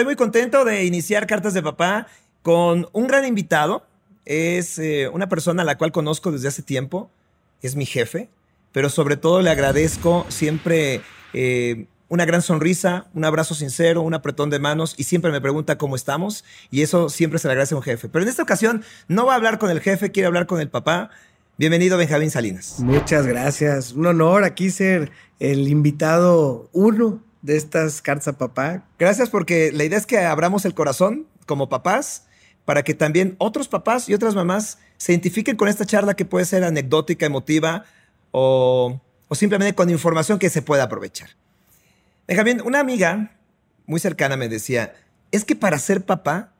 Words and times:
Estoy 0.00 0.14
muy 0.14 0.16
contento 0.16 0.64
de 0.64 0.86
iniciar 0.86 1.26
Cartas 1.26 1.52
de 1.52 1.62
Papá 1.62 2.06
con 2.40 2.88
un 2.94 3.06
gran 3.06 3.26
invitado. 3.26 3.84
Es 4.24 4.78
eh, 4.78 5.10
una 5.12 5.28
persona 5.28 5.60
a 5.60 5.64
la 5.66 5.76
cual 5.76 5.92
conozco 5.92 6.32
desde 6.32 6.48
hace 6.48 6.62
tiempo. 6.62 7.10
Es 7.60 7.76
mi 7.76 7.84
jefe, 7.84 8.30
pero 8.72 8.88
sobre 8.88 9.18
todo 9.18 9.42
le 9.42 9.50
agradezco 9.50 10.24
siempre 10.30 11.02
eh, 11.34 11.84
una 12.08 12.24
gran 12.24 12.40
sonrisa, 12.40 13.08
un 13.12 13.26
abrazo 13.26 13.54
sincero, 13.54 14.00
un 14.00 14.14
apretón 14.14 14.48
de 14.48 14.58
manos 14.58 14.94
y 14.96 15.04
siempre 15.04 15.32
me 15.32 15.40
pregunta 15.42 15.76
cómo 15.76 15.96
estamos 15.96 16.46
y 16.70 16.80
eso 16.80 17.10
siempre 17.10 17.38
se 17.38 17.48
le 17.48 17.52
agradece 17.52 17.74
a 17.74 17.76
un 17.76 17.82
jefe. 17.82 18.08
Pero 18.08 18.22
en 18.22 18.30
esta 18.30 18.42
ocasión 18.42 18.82
no 19.06 19.26
va 19.26 19.34
a 19.34 19.36
hablar 19.36 19.58
con 19.58 19.68
el 19.68 19.80
jefe, 19.80 20.12
quiere 20.12 20.28
hablar 20.28 20.46
con 20.46 20.62
el 20.62 20.70
papá. 20.70 21.10
Bienvenido, 21.58 21.98
Benjamín 21.98 22.30
Salinas. 22.30 22.76
Muchas 22.78 23.26
gracias. 23.26 23.92
Un 23.92 24.06
honor 24.06 24.44
aquí 24.44 24.70
ser 24.70 25.12
el 25.40 25.68
invitado 25.68 26.70
uno 26.72 27.20
de 27.42 27.56
estas 27.56 28.02
cartas 28.02 28.28
a 28.28 28.38
papá. 28.38 28.84
Gracias 28.98 29.28
porque 29.30 29.72
la 29.72 29.84
idea 29.84 29.98
es 29.98 30.06
que 30.06 30.18
abramos 30.18 30.64
el 30.64 30.74
corazón 30.74 31.26
como 31.46 31.68
papás 31.68 32.24
para 32.64 32.82
que 32.82 32.94
también 32.94 33.34
otros 33.38 33.68
papás 33.68 34.08
y 34.08 34.14
otras 34.14 34.34
mamás 34.34 34.78
se 34.96 35.12
identifiquen 35.12 35.56
con 35.56 35.68
esta 35.68 35.86
charla 35.86 36.14
que 36.14 36.24
puede 36.24 36.44
ser 36.44 36.62
anecdótica, 36.62 37.26
emotiva 37.26 37.84
o, 38.30 39.00
o 39.28 39.34
simplemente 39.34 39.74
con 39.74 39.90
información 39.90 40.38
que 40.38 40.50
se 40.50 40.62
pueda 40.62 40.84
aprovechar. 40.84 41.30
Benjamín, 42.28 42.60
una 42.64 42.80
amiga 42.80 43.36
muy 43.86 43.98
cercana 43.98 44.36
me 44.36 44.48
decía, 44.48 44.94
es 45.32 45.44
que 45.44 45.56
para 45.56 45.78
ser 45.78 46.04
papá 46.04 46.52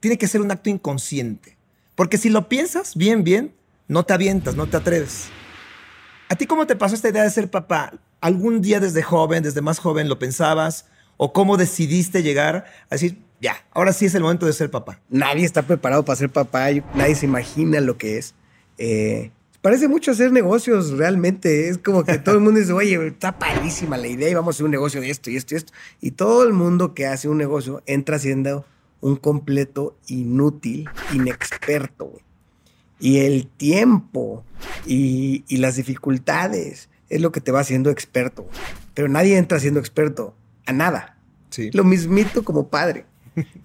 tiene 0.00 0.18
que 0.18 0.26
ser 0.26 0.40
un 0.40 0.50
acto 0.50 0.68
inconsciente, 0.68 1.56
porque 1.94 2.18
si 2.18 2.28
lo 2.28 2.48
piensas 2.48 2.96
bien, 2.96 3.24
bien, 3.24 3.54
no 3.88 4.04
te 4.04 4.12
avientas, 4.12 4.56
no 4.56 4.66
te 4.66 4.76
atreves. 4.76 5.28
¿A 6.28 6.34
ti 6.34 6.46
cómo 6.46 6.66
te 6.66 6.76
pasó 6.76 6.94
esta 6.94 7.08
idea 7.08 7.22
de 7.22 7.30
ser 7.30 7.50
papá? 7.50 7.92
¿Algún 8.22 8.62
día 8.62 8.78
desde 8.78 9.02
joven, 9.02 9.42
desde 9.42 9.62
más 9.62 9.80
joven 9.80 10.08
lo 10.08 10.16
pensabas? 10.20 10.86
¿O 11.16 11.32
cómo 11.32 11.56
decidiste 11.56 12.22
llegar 12.22 12.66
a 12.88 12.94
decir, 12.94 13.18
ya, 13.40 13.56
ahora 13.72 13.92
sí 13.92 14.06
es 14.06 14.14
el 14.14 14.22
momento 14.22 14.46
de 14.46 14.52
ser 14.52 14.70
papá? 14.70 15.00
Nadie 15.10 15.44
está 15.44 15.62
preparado 15.62 16.04
para 16.04 16.14
ser 16.14 16.30
papá, 16.30 16.68
nadie 16.94 17.16
se 17.16 17.26
imagina 17.26 17.80
lo 17.80 17.98
que 17.98 18.18
es. 18.18 18.34
Eh, 18.78 19.32
parece 19.60 19.88
mucho 19.88 20.12
hacer 20.12 20.30
negocios 20.30 20.92
realmente. 20.92 21.68
Es 21.68 21.78
como 21.78 22.04
que 22.04 22.16
todo 22.18 22.36
el 22.36 22.42
mundo 22.42 22.60
dice, 22.60 22.72
oye, 22.72 23.08
está 23.08 23.40
padrísima 23.40 23.96
la 23.96 24.06
idea 24.06 24.30
y 24.30 24.34
vamos 24.34 24.54
a 24.54 24.56
hacer 24.56 24.66
un 24.66 24.70
negocio 24.70 25.00
de 25.00 25.10
esto 25.10 25.28
y 25.28 25.36
esto 25.36 25.54
y 25.54 25.56
esto. 25.56 25.72
Y 26.00 26.12
todo 26.12 26.44
el 26.44 26.52
mundo 26.52 26.94
que 26.94 27.08
hace 27.08 27.28
un 27.28 27.38
negocio 27.38 27.82
entra 27.86 28.20
siendo 28.20 28.64
un 29.00 29.16
completo 29.16 29.96
inútil, 30.06 30.88
inexperto. 31.12 32.12
Y 33.00 33.18
el 33.18 33.48
tiempo 33.48 34.44
y, 34.86 35.42
y 35.48 35.56
las 35.56 35.74
dificultades 35.74 36.88
es 37.12 37.20
lo 37.20 37.30
que 37.30 37.40
te 37.40 37.52
va 37.52 37.60
haciendo 37.60 37.90
experto. 37.90 38.48
Pero 38.94 39.08
nadie 39.08 39.36
entra 39.36 39.60
siendo 39.60 39.80
experto 39.80 40.34
a 40.66 40.72
nada. 40.72 41.18
Sí. 41.50 41.70
Lo 41.72 41.84
mismito 41.84 42.42
como 42.42 42.68
padre. 42.68 43.04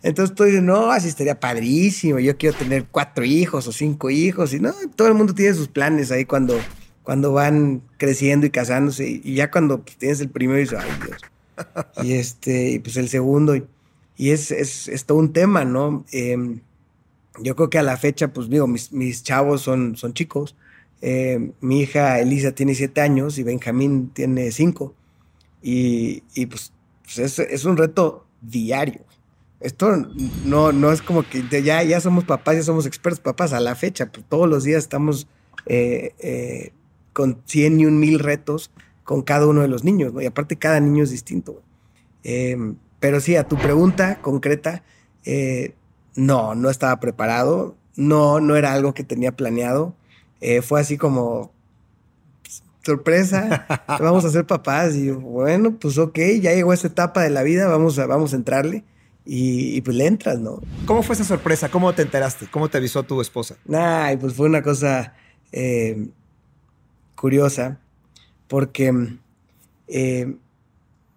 Entonces 0.04 0.36
tú 0.36 0.44
dices, 0.44 0.62
no, 0.62 0.92
así 0.92 1.08
estaría 1.08 1.40
padrísimo. 1.40 2.20
Yo 2.20 2.38
quiero 2.38 2.58
tener 2.58 2.86
cuatro 2.92 3.24
hijos 3.24 3.68
o 3.68 3.72
cinco 3.72 4.10
hijos. 4.10 4.54
Y 4.54 4.60
no, 4.60 4.74
todo 4.96 5.08
el 5.08 5.14
mundo 5.14 5.34
tiene 5.34 5.54
sus 5.54 5.70
planes 5.70 6.12
ahí 6.12 6.26
cuando, 6.26 6.60
cuando 7.04 7.32
van 7.32 7.82
creciendo 7.98 8.46
y 8.46 8.50
casándose. 8.50 9.22
Y 9.24 9.36
ya 9.36 9.50
cuando 9.50 9.82
pues, 9.82 9.98
tienes 9.98 10.20
el 10.20 10.30
primero, 10.30 10.60
dices, 10.60 10.80
ay 10.80 10.92
Dios. 11.06 11.22
Y 12.04 12.14
este, 12.14 12.70
y 12.72 12.80
pues 12.80 12.98
el 12.98 13.10
segundo. 13.10 13.56
Y, 14.16 14.30
es, 14.30 14.52
es, 14.52 14.88
es, 14.88 15.06
todo 15.06 15.18
un 15.18 15.34
tema, 15.34 15.66
¿no? 15.66 16.06
Em, 16.12 16.60
yo 17.42 17.56
creo 17.56 17.72
que 17.72 17.80
a 17.80 17.84
la 17.84 17.98
fecha, 17.98 18.28
pues 18.28 18.48
digo, 18.48 18.68
mis, 18.68 18.92
mis 18.92 19.24
chavos 19.24 19.62
son, 19.62 19.96
son 19.96 20.14
chicos. 20.14 20.56
Eh, 21.02 21.52
mi 21.62 21.82
hija 21.82 22.20
Elisa 22.20 22.54
tiene 22.54 22.76
siete 22.76 23.02
años 23.02 23.38
y 23.38 23.44
Benjamín 23.44 24.10
tiene 24.10 24.52
cinco. 24.52 24.96
Y, 25.62 26.22
pues, 26.46 26.72
pues 27.04 27.40
es, 27.40 27.66
un 27.66 27.78
reto 27.78 28.26
diario. 28.42 29.02
Esto 29.60 29.96
no, 30.46 30.72
no 30.72 30.92
es 30.92 31.02
como 31.02 31.24
que 31.24 31.44
ya, 31.64 31.84
ya 31.84 32.00
somos 32.00 32.24
papás, 32.24 32.56
ya 32.56 32.64
somos 32.64 32.86
expertos 32.86 33.20
papás 33.20 33.54
a 33.54 33.60
la 33.60 33.76
fecha. 33.76 34.12
Pues 34.12 34.26
todos 34.30 34.48
los 34.48 34.64
días 34.64 34.84
estamos 34.84 35.28
eh, 35.66 36.14
eh, 36.20 36.72
con 37.14 37.42
cien 37.46 37.80
y 37.80 37.86
un 37.86 38.00
mil 38.00 38.20
retos 38.20 38.72
con 39.04 39.24
cada 39.24 39.48
uno 39.48 39.62
de 39.62 39.68
los 39.68 39.84
niños, 39.84 40.14
Y 40.22 40.26
aparte 40.26 40.58
cada 40.58 40.80
niño 40.80 41.04
es 41.04 41.10
distinto. 41.12 41.62
Em, 42.24 42.76
pero 43.00 43.20
sí, 43.22 43.36
a 43.36 43.48
tu 43.48 43.58
pregunta 43.58 44.22
concreta, 44.22 44.84
no, 46.16 46.56
no 46.56 46.70
estaba 46.70 47.00
preparado. 47.00 47.76
No, 47.96 48.40
no 48.40 48.56
era 48.56 48.74
algo 48.74 48.94
que 48.94 49.04
tenía 49.04 49.32
planeado. 49.32 49.96
Eh, 50.42 50.62
fue 50.62 50.82
así 50.82 50.98
como 50.98 51.52
sorpresa, 52.88 53.66
vamos 53.88 54.24
a 54.26 54.30
ser 54.30 54.46
papás. 54.46 54.96
Y 54.96 55.12
bueno, 55.12 55.78
pues 55.78 55.98
ok, 55.98 56.18
ya 56.42 56.54
llegó 56.54 56.74
esta 56.74 56.88
etapa 56.88 57.22
de 57.22 57.30
la 57.30 57.44
vida, 57.44 57.68
vamos 57.68 58.00
a, 58.00 58.06
vamos 58.08 58.34
a 58.34 58.38
entrarle. 58.38 58.84
Y, 59.30 59.82
pues 59.82 59.98
le 59.98 60.08
entras, 60.08 60.40
¿no? 60.40 60.62
¿Cómo 60.86 61.04
fue 61.04 61.14
esa 61.14 61.26
sorpresa? 61.26 61.68
¿Cómo 61.68 61.94
te 61.94 62.02
enteraste? 62.02 62.48
¿Cómo 62.50 62.70
te 62.70 62.78
avisó 62.78 63.04
tu 63.04 63.20
esposa? 63.20 63.58
Ay, 63.70 64.16
pues 64.16 64.34
fue 64.34 64.48
una 64.48 64.62
cosa 64.62 65.16
eh, 65.52 66.08
curiosa, 67.14 67.78
porque 68.48 69.18
eh, 69.90 70.34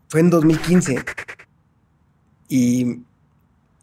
fue 0.08 0.20
en 0.20 0.30
2015 0.30 1.04
y, 2.48 3.02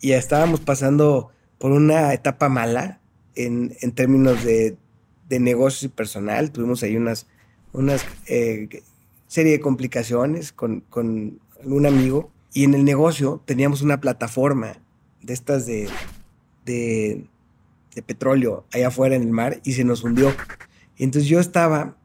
y 0.02 0.12
estábamos 0.12 0.59
pasando 0.59 1.31
por 1.58 1.72
una 1.72 2.14
etapa 2.14 2.50
mala 2.50 3.00
en, 3.36 3.78
en 3.80 3.94
términos 3.94 4.44
de, 4.44 4.76
de 5.30 5.40
negocios 5.40 5.84
y 5.84 5.88
personal. 5.90 6.52
Tuvimos 6.52 6.84
ahí 6.84 6.96
unas, 6.96 7.28
unas 7.74 8.06
eh, 8.28 8.84
serie 9.28 9.54
de 9.54 9.60
complicaciones 9.60 10.52
con, 10.52 10.82
con 10.82 11.40
un 11.64 11.86
amigo. 11.86 12.32
Y 12.54 12.64
en 12.64 12.74
el 12.74 12.86
negocio 12.86 13.42
teníamos 13.46 13.82
una 13.82 14.00
plataforma 14.00 14.82
de 15.22 15.34
estas 15.34 15.66
de, 15.66 15.90
de, 16.66 17.28
petróleo 18.06 18.66
allá 18.72 18.90
afuera 18.90 19.16
en 19.16 19.24
el 19.24 19.32
mar 19.32 19.60
y 19.64 19.74
se 19.74 19.84
nos 19.84 20.04
hundió. 20.04 20.32
Y 20.96 21.04
entonces 21.04 21.30
yo 21.30 21.40
estaba, 21.40 21.98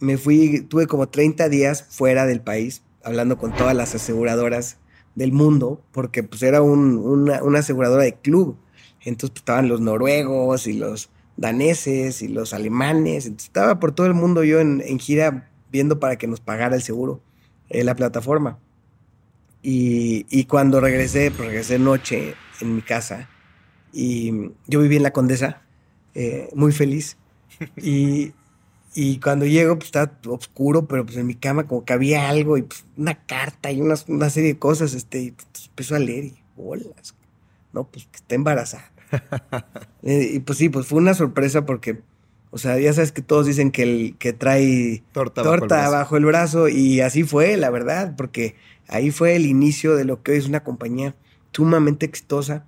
me 0.00 0.18
fui, 0.18 0.62
tuve 0.62 0.86
como 0.86 1.08
30 1.08 1.48
días 1.48 1.84
fuera 1.88 2.26
del 2.26 2.40
país, 2.40 2.82
hablando 3.02 3.38
con 3.38 3.54
todas 3.54 3.74
las 3.74 3.94
aseguradoras 3.94 4.78
del 5.14 5.32
mundo, 5.32 5.82
porque 5.92 6.22
pues 6.22 6.42
era 6.42 6.62
un, 6.62 6.96
una, 6.96 7.42
una, 7.42 7.60
aseguradora 7.60 8.04
de 8.04 8.14
club. 8.14 8.56
Entonces 9.00 9.30
pues, 9.30 9.40
estaban 9.40 9.68
los 9.68 9.80
noruegos 9.80 10.66
y 10.66 10.72
los 10.72 11.10
daneses 11.36 12.22
y 12.22 12.28
los 12.28 12.52
alemanes. 12.52 13.26
estaba 13.26 13.80
por 13.80 13.92
todo 13.92 14.06
el 14.06 14.14
mundo 14.14 14.44
yo 14.44 14.60
en, 14.60 14.80
gira 14.98 15.50
viendo 15.70 15.98
para 15.98 16.16
que 16.16 16.26
nos 16.26 16.40
pagara 16.40 16.76
el 16.76 16.82
seguro, 16.82 17.20
en 17.68 17.86
la 17.86 17.94
plataforma. 17.94 18.58
Y, 19.62 20.44
cuando 20.44 20.80
regresé, 20.80 21.30
pues 21.30 21.48
regresé 21.48 21.78
noche 21.78 22.34
en 22.60 22.76
mi 22.76 22.82
casa 22.82 23.28
y 23.92 24.50
yo 24.66 24.80
viví 24.80 24.96
en 24.96 25.02
la 25.02 25.12
Condesa, 25.12 25.62
eh, 26.14 26.50
muy 26.54 26.72
feliz. 26.72 27.16
Y, 28.96 29.18
cuando 29.18 29.44
llego, 29.44 29.74
pues 29.74 29.86
estaba 29.86 30.12
oscuro, 30.28 30.86
pero 30.86 31.04
pues 31.04 31.16
en 31.16 31.26
mi 31.26 31.34
cama 31.34 31.66
como 31.66 31.84
que 31.84 31.92
había 31.92 32.28
algo 32.28 32.56
y 32.56 32.62
pues, 32.62 32.84
una 32.96 33.14
carta 33.26 33.72
y 33.72 33.80
una, 33.80 33.96
una 34.06 34.30
serie 34.30 34.52
de 34.52 34.58
cosas, 34.60 34.94
este, 34.94 35.20
y 35.20 35.30
pues, 35.32 35.48
empezó 35.66 35.96
a 35.96 35.98
leer 35.98 36.26
y 36.26 36.34
bolas. 36.54 37.16
No, 37.72 37.82
pues 37.82 38.06
que 38.06 38.18
está 38.18 38.36
embarazada. 38.36 38.93
Eh, 40.06 40.32
y 40.34 40.40
pues 40.40 40.58
sí, 40.58 40.68
pues 40.68 40.86
fue 40.86 40.98
una 40.98 41.14
sorpresa 41.14 41.64
porque, 41.64 42.02
o 42.50 42.58
sea, 42.58 42.78
ya 42.78 42.92
sabes 42.92 43.10
que 43.10 43.22
todos 43.22 43.46
dicen 43.46 43.70
que 43.70 43.82
el 43.82 44.16
que 44.18 44.34
trae 44.34 45.02
torta, 45.12 45.42
bajo, 45.88 46.18
el 46.18 46.26
brazo 46.26 46.68
y 46.68 47.00
así 47.00 47.24
fue, 47.24 47.56
la 47.56 47.70
verdad, 47.70 48.14
porque 48.14 48.54
ahí 48.86 49.10
fue 49.10 49.34
el 49.34 49.46
inicio 49.46 49.96
de 49.96 50.04
lo 50.04 50.22
que 50.22 50.36
es 50.36 50.46
una 50.46 50.62
compañía 50.62 51.14
sumamente 51.52 52.04
exitosa, 52.04 52.66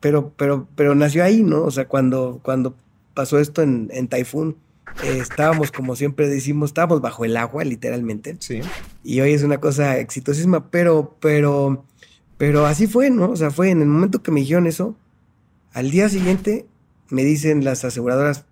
pero, 0.00 0.32
pero, 0.38 0.66
pero 0.76 0.94
nació 0.94 1.24
ahí, 1.24 1.42
¿no? 1.42 1.62
O 1.62 1.70
sea, 1.70 1.88
cuando, 1.88 2.40
cuando 2.42 2.74
pasó 3.12 3.38
esto 3.38 3.60
en, 3.60 3.90
en 3.92 4.08
Typhoon, 4.08 4.56
eh, 5.04 5.18
estábamos, 5.20 5.70
como 5.70 5.96
siempre 5.96 6.28
decimos, 6.28 6.70
estábamos 6.70 7.00
bajo 7.00 7.24
el 7.24 7.36
agua, 7.36 7.64
literalmente. 7.64 8.36
Sí. 8.40 8.60
Y 9.04 9.20
hoy 9.20 9.32
es 9.32 9.42
una 9.42 9.58
cosa 9.58 9.98
exitosísima, 9.98 10.70
pero, 10.70 11.16
pero, 11.20 11.84
pero 12.36 12.66
así 12.66 12.86
fue, 12.86 13.10
¿no? 13.10 13.30
O 13.30 13.36
sea, 13.36 13.50
fue 13.50 13.70
en 13.70 13.82
el 13.82 13.88
momento 13.88 14.22
que 14.22 14.30
me 14.30 14.40
dijeron 14.40 14.66
eso, 14.66 14.96
al 15.72 15.90
día 15.90 16.08
siguiente 16.08 16.66
me 17.10 17.24
dicen 17.24 17.64
las 17.64 17.84
aseguradoras, 17.84 18.44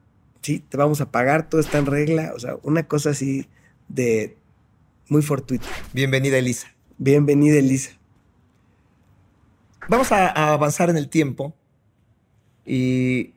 sí, 0.42 0.60
te 0.60 0.76
vamos 0.76 1.00
a 1.00 1.10
pagar, 1.10 1.48
todo 1.48 1.60
está 1.60 1.78
en 1.78 1.86
regla. 1.86 2.32
O 2.34 2.38
sea, 2.38 2.56
una 2.62 2.86
cosa 2.86 3.10
así 3.10 3.48
de 3.88 4.36
muy 5.08 5.22
fortuita. 5.22 5.66
Bienvenida, 5.92 6.38
Elisa. 6.38 6.68
Bienvenida, 6.98 7.56
Elisa. 7.56 7.92
Vamos 9.88 10.10
a, 10.12 10.52
avanzar 10.52 10.90
en 10.90 10.96
el 10.96 11.08
tiempo. 11.08 11.54
Y 12.64 13.34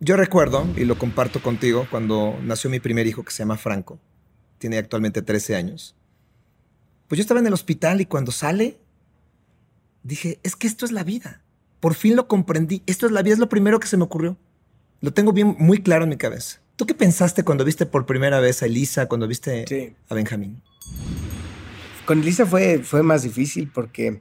yo 0.00 0.16
recuerdo, 0.16 0.66
y 0.76 0.84
lo 0.84 0.98
comparto 0.98 1.42
contigo, 1.42 1.86
cuando 1.90 2.36
nació 2.42 2.70
mi 2.70 2.80
primer 2.80 3.06
hijo 3.06 3.22
que 3.22 3.30
se 3.30 3.40
llama 3.40 3.56
Franco. 3.56 4.00
Tiene 4.58 4.78
actualmente 4.78 5.22
13 5.22 5.56
años. 5.56 5.94
Pues 7.08 7.18
yo 7.18 7.22
estaba 7.22 7.40
en 7.40 7.46
el 7.46 7.52
hospital 7.52 8.00
y 8.00 8.06
cuando 8.06 8.32
sale, 8.32 8.78
dije, 10.02 10.40
es 10.42 10.56
que 10.56 10.66
esto 10.66 10.84
es 10.84 10.92
la 10.92 11.04
vida. 11.04 11.42
Por 11.82 11.94
fin 11.94 12.14
lo 12.14 12.28
comprendí. 12.28 12.80
Esto 12.86 13.06
es 13.06 13.12
la 13.12 13.22
vida, 13.22 13.32
es 13.32 13.40
lo 13.40 13.48
primero 13.48 13.80
que 13.80 13.88
se 13.88 13.96
me 13.96 14.04
ocurrió. 14.04 14.36
Lo 15.00 15.12
tengo 15.12 15.32
bien, 15.32 15.56
muy 15.58 15.82
claro 15.82 16.04
en 16.04 16.10
mi 16.10 16.16
cabeza. 16.16 16.60
¿Tú 16.76 16.86
qué 16.86 16.94
pensaste 16.94 17.42
cuando 17.42 17.64
viste 17.64 17.86
por 17.86 18.06
primera 18.06 18.38
vez 18.38 18.62
a 18.62 18.66
Elisa, 18.66 19.08
cuando 19.08 19.26
viste 19.26 19.96
a 20.08 20.14
Benjamín? 20.14 20.62
Con 22.06 22.20
Elisa 22.20 22.46
fue, 22.46 22.78
fue 22.84 23.02
más 23.02 23.24
difícil 23.24 23.68
porque 23.74 24.20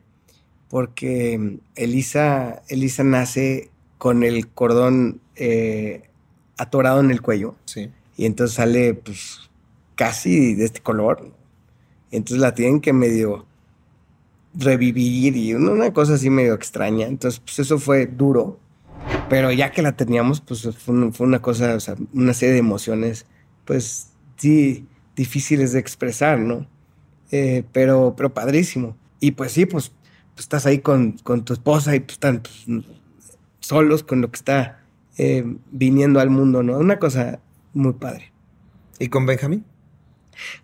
porque 0.69 1.59
Elisa, 1.75 2.63
Elisa 2.67 3.03
nace 3.03 3.69
con 3.99 4.23
el 4.23 4.47
cordón 4.47 5.21
eh, 5.35 6.09
atorado 6.57 6.99
en 6.99 7.11
el 7.11 7.21
cuello. 7.21 7.57
Sí. 7.65 7.91
Y 8.17 8.25
entonces 8.25 8.55
sale, 8.55 8.95
pues, 8.95 9.51
casi 9.93 10.55
de 10.55 10.65
este 10.65 10.79
color. 10.79 11.31
Y 12.09 12.15
entonces 12.15 12.41
la 12.41 12.55
tienen 12.55 12.81
que 12.81 12.91
medio 12.91 13.45
revivir 14.53 15.37
y 15.37 15.53
una 15.53 15.93
cosa 15.93 16.15
así 16.15 16.29
medio 16.29 16.53
extraña. 16.53 17.07
Entonces, 17.07 17.39
pues 17.39 17.59
eso 17.59 17.79
fue 17.79 18.07
duro. 18.07 18.59
Pero 19.29 19.51
ya 19.51 19.71
que 19.71 19.81
la 19.81 19.93
teníamos, 19.93 20.41
pues 20.41 20.67
fue, 20.77 21.11
fue 21.11 21.27
una 21.27 21.41
cosa, 21.41 21.75
o 21.75 21.79
sea, 21.79 21.95
una 22.13 22.33
serie 22.33 22.53
de 22.53 22.59
emociones, 22.59 23.25
pues 23.65 24.11
sí, 24.37 24.85
difíciles 25.15 25.73
de 25.73 25.79
expresar, 25.79 26.39
¿no? 26.39 26.67
Eh, 27.31 27.63
pero, 27.71 28.13
pero 28.15 28.33
padrísimo. 28.33 28.97
Y 29.19 29.31
pues 29.31 29.53
sí, 29.53 29.65
pues, 29.65 29.89
pues 30.33 30.45
estás 30.45 30.65
ahí 30.65 30.79
con, 30.79 31.13
con, 31.23 31.45
tu 31.45 31.53
esposa 31.53 31.95
y 31.95 32.01
pues 32.01 32.13
están 32.13 32.41
pues, 32.41 32.85
solos 33.59 34.03
con 34.03 34.21
lo 34.21 34.31
que 34.31 34.37
está 34.37 34.83
eh, 35.17 35.45
viniendo 35.71 36.19
al 36.19 36.29
mundo, 36.29 36.63
¿no? 36.63 36.77
Una 36.77 36.99
cosa 36.99 37.39
muy 37.73 37.93
padre. 37.93 38.31
¿Y 38.99 39.07
con 39.07 39.25
Benjamín? 39.25 39.65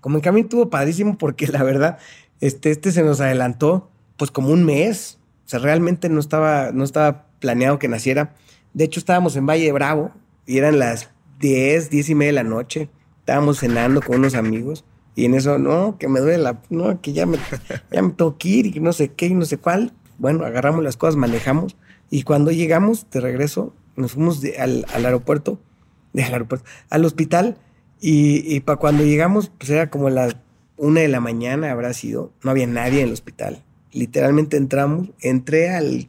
Con 0.01 0.13
Benjamín 0.13 0.45
estuvo 0.45 0.69
padrísimo 0.69 1.18
porque 1.18 1.48
la 1.48 1.63
verdad, 1.63 2.00
este, 2.42 2.72
este 2.72 2.92
se 2.92 3.04
nos 3.04 3.22
adelantó 3.22 3.89
pues 4.18 4.31
como 4.31 4.50
un 4.50 4.66
mes. 4.66 5.19
O 5.45 5.50
sea, 5.50 5.60
realmente 5.60 6.10
no 6.10 6.19
estaba, 6.19 6.72
no 6.72 6.84
estaba 6.84 7.28
planeado 7.39 7.80
que 7.80 7.88
naciera. 7.88 8.36
De 8.74 8.84
hecho, 8.84 9.00
estábamos 9.00 9.36
en 9.36 9.45
Valle 9.45 9.72
Bravo 9.72 10.12
y 10.45 10.57
eran 10.57 10.80
las 10.80 11.10
10, 11.39 11.89
10 11.89 12.10
y 12.10 12.16
media 12.16 12.30
de 12.30 12.34
la 12.34 12.44
noche. 12.44 12.89
Estábamos 13.19 13.60
cenando 13.60 14.01
con 14.01 14.18
unos 14.18 14.36
amigos 14.36 14.86
y 15.16 15.25
en 15.25 15.34
eso, 15.34 15.57
no, 15.57 15.98
que 15.98 16.07
me 16.07 16.19
duele 16.19 16.38
la, 16.38 16.62
no, 16.69 17.01
que 17.01 17.13
ya 17.13 17.25
me, 17.25 17.38
ya 17.92 18.01
me 18.01 18.12
tengo 18.12 18.38
que 18.38 18.50
ir 18.50 18.78
y 18.78 18.80
no 18.80 18.94
sé 18.94 19.10
qué 19.10 19.28
y 19.28 19.34
no 19.34 19.45
sé 19.45 19.57
cuál. 19.57 19.94
Bueno, 20.18 20.45
agarramos 20.45 20.84
las 20.84 20.98
cosas, 20.98 21.16
manejamos 21.16 21.75
y 22.10 22.24
cuando 22.24 22.51
llegamos 22.51 23.10
de 23.10 23.22
regreso, 23.22 23.74
nos 23.95 24.13
fuimos 24.13 24.42
al, 24.60 24.86
aeropuerto, 24.94 25.60
de, 26.13 26.24
al 26.24 26.34
aeropuerto, 26.34 26.66
al 26.89 27.06
hospital 27.06 27.57
y, 28.00 28.56
y 28.56 28.60
para 28.60 28.78
cuando 28.78 29.04
llegamos, 29.04 29.51
pues 29.57 29.69
era 29.69 29.89
como 29.89 30.10
las 30.10 30.36
una 30.77 31.01
de 31.01 31.07
la 31.07 31.19
mañana 31.19 31.71
habrá 31.71 31.94
sido, 31.94 32.31
no 32.44 32.51
había 32.51 32.68
nadie 32.68 33.01
en 33.01 33.07
el 33.07 33.13
hospital. 33.13 33.63
Literalmente 33.91 34.57
entramos, 34.57 35.09
entré 35.21 35.69
al, 35.69 36.07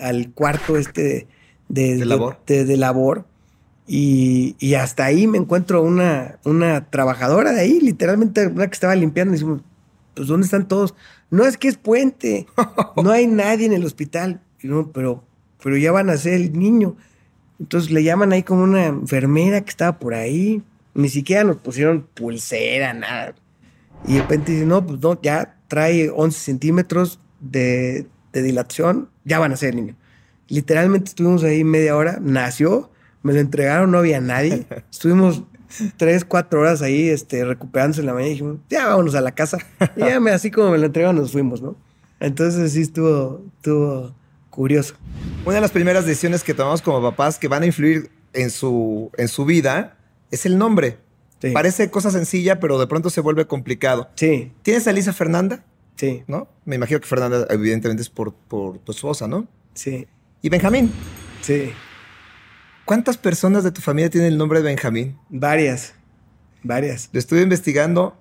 al 0.00 0.30
cuarto 0.32 0.76
este 0.76 1.26
de, 1.68 1.96
de, 1.96 2.04
labor, 2.04 2.38
de, 2.46 2.76
labor 2.76 3.24
y, 3.86 4.56
y, 4.58 4.74
hasta 4.74 5.04
ahí 5.04 5.26
me 5.26 5.38
encuentro 5.38 5.82
una, 5.82 6.38
una 6.44 6.90
trabajadora 6.90 7.52
de 7.52 7.60
ahí, 7.60 7.80
literalmente 7.80 8.46
una 8.46 8.66
que 8.66 8.74
estaba 8.74 8.94
limpiando 8.94 9.32
y 9.32 9.36
decimos, 9.36 9.62
pues 10.14 10.28
¿dónde 10.28 10.44
están 10.44 10.68
todos? 10.68 10.94
No 11.30 11.44
es 11.44 11.56
que 11.56 11.68
es 11.68 11.76
puente, 11.76 12.46
no 13.02 13.10
hay 13.10 13.26
nadie 13.26 13.66
en 13.66 13.72
el 13.72 13.84
hospital, 13.84 14.40
no, 14.62 14.92
pero, 14.92 15.24
pero 15.62 15.76
ya 15.76 15.92
van 15.92 16.10
a 16.10 16.16
ser 16.16 16.34
el 16.34 16.58
niño. 16.58 16.96
Entonces 17.60 17.90
le 17.90 18.02
llaman 18.02 18.32
ahí 18.32 18.42
como 18.42 18.62
una 18.62 18.86
enfermera 18.86 19.60
que 19.60 19.70
estaba 19.70 19.98
por 19.98 20.14
ahí. 20.14 20.62
Ni 20.94 21.08
siquiera 21.08 21.44
nos 21.44 21.56
pusieron 21.56 22.06
pulsera, 22.14 22.94
nada. 22.94 23.34
Y 24.06 24.14
de 24.14 24.20
repente 24.20 24.52
dice, 24.52 24.66
no, 24.66 24.86
pues 24.86 25.00
no, 25.00 25.20
ya 25.20 25.56
trae 25.68 26.10
11 26.10 26.38
centímetros 26.38 27.20
de, 27.40 28.06
de 28.32 28.42
dilatación, 28.42 29.10
ya 29.24 29.38
van 29.38 29.52
a 29.52 29.56
ser 29.56 29.70
el 29.70 29.76
niño. 29.76 29.96
Literalmente 30.48 31.08
estuvimos 31.08 31.42
ahí 31.44 31.64
media 31.64 31.96
hora, 31.96 32.18
nació, 32.20 32.90
me 33.22 33.32
lo 33.32 33.40
entregaron, 33.40 33.90
no 33.90 33.98
había 33.98 34.20
nadie. 34.20 34.66
Estuvimos 34.90 35.42
tres, 35.96 36.24
cuatro 36.24 36.60
horas 36.60 36.82
ahí 36.82 37.08
este, 37.08 37.44
recuperándose 37.44 38.00
en 38.00 38.06
la 38.06 38.12
mañana 38.12 38.28
y 38.28 38.32
dijimos, 38.32 38.58
ya 38.68 38.86
vámonos 38.88 39.14
a 39.14 39.20
la 39.20 39.32
casa. 39.32 39.58
Y 39.96 40.00
ya 40.00 40.20
me, 40.20 40.30
así 40.30 40.50
como 40.50 40.70
me 40.70 40.78
lo 40.78 40.86
entregaron, 40.86 41.16
nos 41.16 41.32
fuimos, 41.32 41.62
¿no? 41.62 41.76
Entonces 42.20 42.72
sí 42.72 42.82
estuvo, 42.82 43.42
estuvo 43.56 44.14
curioso. 44.50 44.94
Una 45.44 45.56
de 45.56 45.60
las 45.60 45.70
primeras 45.70 46.06
decisiones 46.06 46.44
que 46.44 46.54
tomamos 46.54 46.82
como 46.82 47.02
papás 47.02 47.38
que 47.38 47.48
van 47.48 47.62
a 47.62 47.66
influir 47.66 48.10
en 48.32 48.50
su, 48.50 49.10
en 49.16 49.28
su 49.28 49.44
vida 49.44 49.96
es 50.30 50.46
el 50.46 50.58
nombre. 50.58 50.98
Sí. 51.44 51.50
Parece 51.52 51.90
cosa 51.90 52.10
sencilla, 52.10 52.58
pero 52.58 52.78
de 52.78 52.86
pronto 52.86 53.10
se 53.10 53.20
vuelve 53.20 53.46
complicado. 53.46 54.08
Sí. 54.14 54.52
¿Tienes 54.62 54.86
a 54.86 54.90
Elisa 54.90 55.12
Fernanda? 55.12 55.62
Sí. 55.96 56.22
¿No? 56.26 56.48
Me 56.64 56.76
imagino 56.76 57.00
que 57.00 57.06
Fernanda, 57.06 57.46
evidentemente, 57.50 58.02
es 58.02 58.08
por, 58.08 58.32
por 58.32 58.78
tu 58.78 58.92
esposa, 58.92 59.28
¿no? 59.28 59.46
Sí. 59.74 60.06
¿Y 60.40 60.48
Benjamín? 60.48 60.90
Sí. 61.42 61.70
¿Cuántas 62.84 63.18
personas 63.18 63.62
de 63.62 63.72
tu 63.72 63.80
familia 63.80 64.08
tienen 64.10 64.32
el 64.32 64.38
nombre 64.38 64.60
de 64.60 64.64
Benjamín? 64.64 65.18
Varias. 65.28 65.94
Varias. 66.62 67.10
Lo 67.12 67.18
estuve 67.18 67.42
investigando 67.42 68.16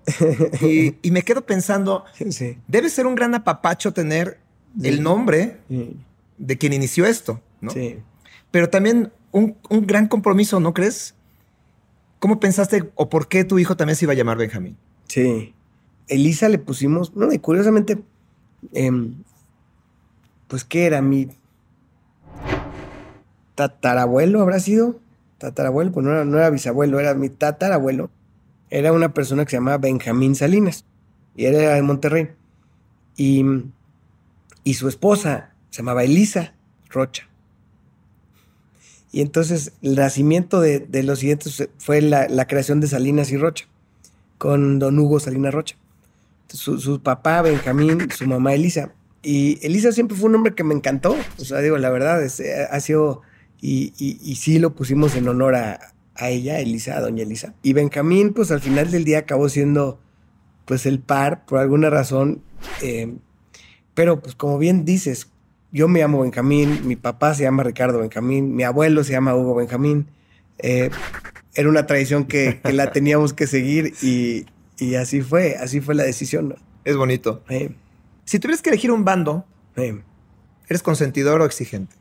y, 0.61 0.95
y, 1.01 1.11
me 1.11 1.21
quedo 1.21 1.45
pensando, 1.45 2.03
sí. 2.29 2.57
debe 2.67 2.89
ser 2.89 3.07
un 3.07 3.15
gran 3.15 3.33
apapacho 3.35 3.93
tener 3.93 4.37
sí. 4.79 4.89
el 4.89 5.01
nombre 5.01 5.59
sí. 5.69 5.97
de 6.37 6.57
quien 6.57 6.73
inició 6.73 7.05
esto, 7.05 7.41
¿no? 7.61 7.71
Sí. 7.71 7.99
Pero 8.51 8.69
también 8.69 9.13
un, 9.31 9.55
un, 9.69 9.87
gran 9.87 10.07
compromiso, 10.07 10.59
¿no 10.59 10.73
crees? 10.73 11.15
¿Cómo 12.23 12.39
pensaste 12.39 12.89
o 12.95 13.09
por 13.09 13.27
qué 13.27 13.43
tu 13.43 13.59
hijo 13.59 13.75
también 13.75 13.97
se 13.97 14.05
iba 14.05 14.13
a 14.13 14.15
llamar 14.15 14.37
Benjamín? 14.37 14.77
Sí. 15.09 15.53
Elisa 16.07 16.47
le 16.47 16.57
pusimos, 16.57 17.13
no, 17.17 17.33
y 17.33 17.39
curiosamente, 17.39 18.01
eh, 18.71 19.11
pues, 20.47 20.63
¿qué 20.63 20.85
era? 20.85 21.01
Mi 21.01 21.27
tatarabuelo 23.55 24.39
habrá 24.39 24.61
sido. 24.61 25.01
Tatarabuelo, 25.37 25.91
pues 25.91 26.05
no 26.05 26.37
era, 26.39 26.49
bisabuelo, 26.49 26.97
era 27.01 27.13
mi 27.13 27.27
tatarabuelo. 27.27 28.09
Era 28.69 28.93
una 28.93 29.13
persona 29.13 29.43
que 29.43 29.51
se 29.51 29.57
llamaba 29.57 29.79
Benjamín 29.79 30.35
Salinas 30.35 30.85
y 31.35 31.43
era 31.43 31.75
de 31.75 31.81
Monterrey. 31.81 32.29
Y, 33.17 33.43
y 34.63 34.75
su 34.75 34.87
esposa 34.87 35.55
se 35.71 35.79
llamaba 35.79 36.05
Elisa 36.05 36.53
Rocha. 36.89 37.27
Y 39.13 39.21
entonces 39.21 39.73
el 39.83 39.95
nacimiento 39.95 40.59
de, 40.59 40.87
los 41.03 41.19
siguientes 41.19 41.69
fue 41.77 42.01
la, 42.01 42.47
creación 42.47 42.81
de 42.81 42.87
Salinas 42.87 43.31
y 43.31 43.37
Rocha, 43.37 43.67
con 44.39 44.79
don 44.79 44.97
Hugo 44.97 45.19
Salinas 45.19 45.53
Rocha. 45.53 45.77
Su, 46.49 46.99
papá 47.01 47.43
Benjamín, 47.43 48.09
su 48.09 48.25
mamá 48.25 48.55
Elisa. 48.55 48.91
Y 49.21 49.59
Elisa 49.65 49.91
siempre 49.91 50.17
fue 50.17 50.25
un 50.25 50.31
nombre 50.31 50.55
que 50.55 50.63
me 50.63 50.73
encantó. 50.73 51.15
O 51.37 51.45
sea, 51.45 51.59
digo, 51.59 51.77
la 51.77 51.91
verdad, 51.91 52.23
es, 52.23 52.41
ha 52.41 52.79
sido... 52.79 53.21
Y, 53.61 53.93
sí 54.35 54.57
lo 54.57 54.73
pusimos 54.73 55.15
en 55.15 55.27
honor 55.27 55.55
a, 55.55 55.93
a, 56.15 56.29
ella, 56.29 56.59
Elisa, 56.59 56.97
a 56.97 57.01
doña 57.01 57.21
Elisa. 57.21 57.53
Y 57.61 57.73
Benjamín, 57.73 58.33
pues 58.33 58.49
al 58.49 58.61
final 58.61 58.89
del 58.89 59.05
día 59.05 59.19
acabó 59.19 59.47
siendo 59.47 59.99
pues 60.65 60.87
el 60.87 60.99
par 60.99 61.45
por 61.45 61.59
alguna 61.59 61.91
razón. 61.91 62.41
Eh, 62.81 63.13
pero 63.93 64.21
pues 64.21 64.33
como 64.33 64.57
bien 64.57 64.85
dices, 64.85 65.29
yo 65.73 65.87
me 65.87 65.99
llamo 65.99 66.21
Benjamín, 66.21 66.87
mi 66.87 66.95
papá 66.95 67.33
se 67.33 67.43
llama 67.43 67.63
Ricardo 67.63 67.99
Benjamín, 67.99 68.55
mi 68.55 68.63
abuelo 68.63 69.03
se 69.03 69.13
llama 69.13 69.35
Hugo 69.35 69.55
Benjamín. 69.55 70.07
Eh, 70.59 70.91
era 71.55 71.67
una 71.67 71.87
tradición 71.87 72.25
que, 72.25 72.61
que, 72.63 72.73
la 72.73 72.91
teníamos 72.93 73.33
que 73.33 73.47
seguir 73.47 73.95
y, 74.03 74.45
y, 74.77 74.95
así 74.95 75.21
fue, 75.21 75.55
así 75.55 75.81
fue 75.81 75.95
la 75.95 76.03
decisión. 76.03 76.49
¿no? 76.49 76.55
Es 76.85 76.95
bonito. 76.95 77.43
Eh. 77.49 77.71
Si 78.23 78.37
tuvieras 78.37 78.61
que 78.61 78.69
elegir 78.69 78.91
un 78.91 79.03
bando, 79.03 79.45
eh. 79.75 79.99
¿eres 80.69 80.83
consentidor 80.83 81.41
o 81.41 81.45
exigente? 81.45 81.95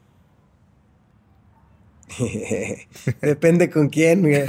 Depende 3.23 3.71
con 3.71 3.89
quién. 3.89 4.45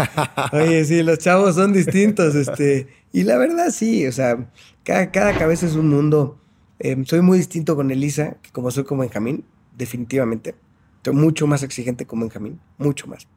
Oye, 0.51 0.83
sí, 0.83 1.01
los 1.01 1.17
chavos 1.19 1.55
son 1.55 1.71
distintos. 1.71 2.35
Este, 2.35 2.87
y 3.13 3.23
la 3.23 3.37
verdad, 3.37 3.69
sí, 3.71 4.05
o 4.05 4.11
sea, 4.11 4.51
cada, 4.83 5.11
cada 5.11 5.37
cabeza 5.37 5.65
es 5.65 5.75
un 5.75 5.87
mundo. 5.87 6.42
Eh, 6.79 7.01
soy 7.05 7.21
muy 7.21 7.37
distinto 7.37 7.75
con 7.75 7.91
Elisa 7.91 8.37
que 8.41 8.51
como 8.51 8.71
soy 8.71 8.83
con 8.83 8.99
Benjamín, 8.99 9.43
definitivamente. 9.77 10.55
Soy 11.03 11.13
mucho 11.13 11.47
más 11.47 11.63
exigente 11.63 12.05
con 12.05 12.19
Benjamín, 12.19 12.59
mucho 12.77 13.07
más. 13.07 13.27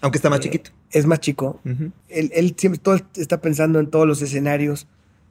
Aunque 0.00 0.18
está 0.18 0.30
más 0.30 0.40
eh, 0.40 0.42
chiquito. 0.44 0.70
Es 0.90 1.06
más 1.06 1.20
chico. 1.20 1.60
Uh 1.64 1.68
-huh. 1.68 1.92
él, 2.08 2.30
él, 2.34 2.54
siempre 2.56 2.78
todo 2.78 2.98
está 3.16 3.40
pensando 3.40 3.80
en 3.80 3.90
todos 3.90 4.06
los 4.06 4.22
escenarios. 4.22 4.86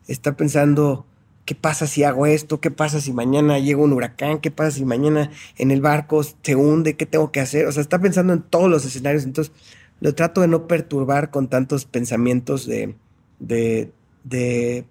Está 0.07 0.35
pensando, 0.35 1.05
¿qué 1.45 1.55
pasa 1.55 1.87
si 1.87 2.03
hago 2.03 2.25
esto? 2.25 2.59
¿Qué 2.59 2.71
pasa 2.71 3.01
si 3.01 3.13
mañana 3.13 3.59
llega 3.59 3.81
un 3.81 3.93
huracán? 3.93 4.39
¿Qué 4.39 4.51
pasa 4.51 4.71
si 4.71 4.85
mañana 4.85 5.31
en 5.57 5.71
el 5.71 5.81
barco 5.81 6.21
se 6.23 6.55
hunde? 6.55 6.95
¿Qué 6.95 7.05
tengo 7.05 7.31
que 7.31 7.39
hacer? 7.39 7.65
O 7.65 7.71
sea, 7.71 7.81
está 7.81 7.99
pensando 7.99 8.33
en 8.33 8.41
todos 8.41 8.69
los 8.69 8.85
escenarios. 8.85 9.23
Entonces, 9.23 9.53
lo 9.99 10.13
trato 10.13 10.41
de 10.41 10.47
no 10.47 10.67
perturbar 10.67 11.31
con 11.31 11.47
tantos 11.47 11.85
pensamientos 11.85 12.65
de, 12.65 12.95
de, 13.39 13.91
de 14.23 14.85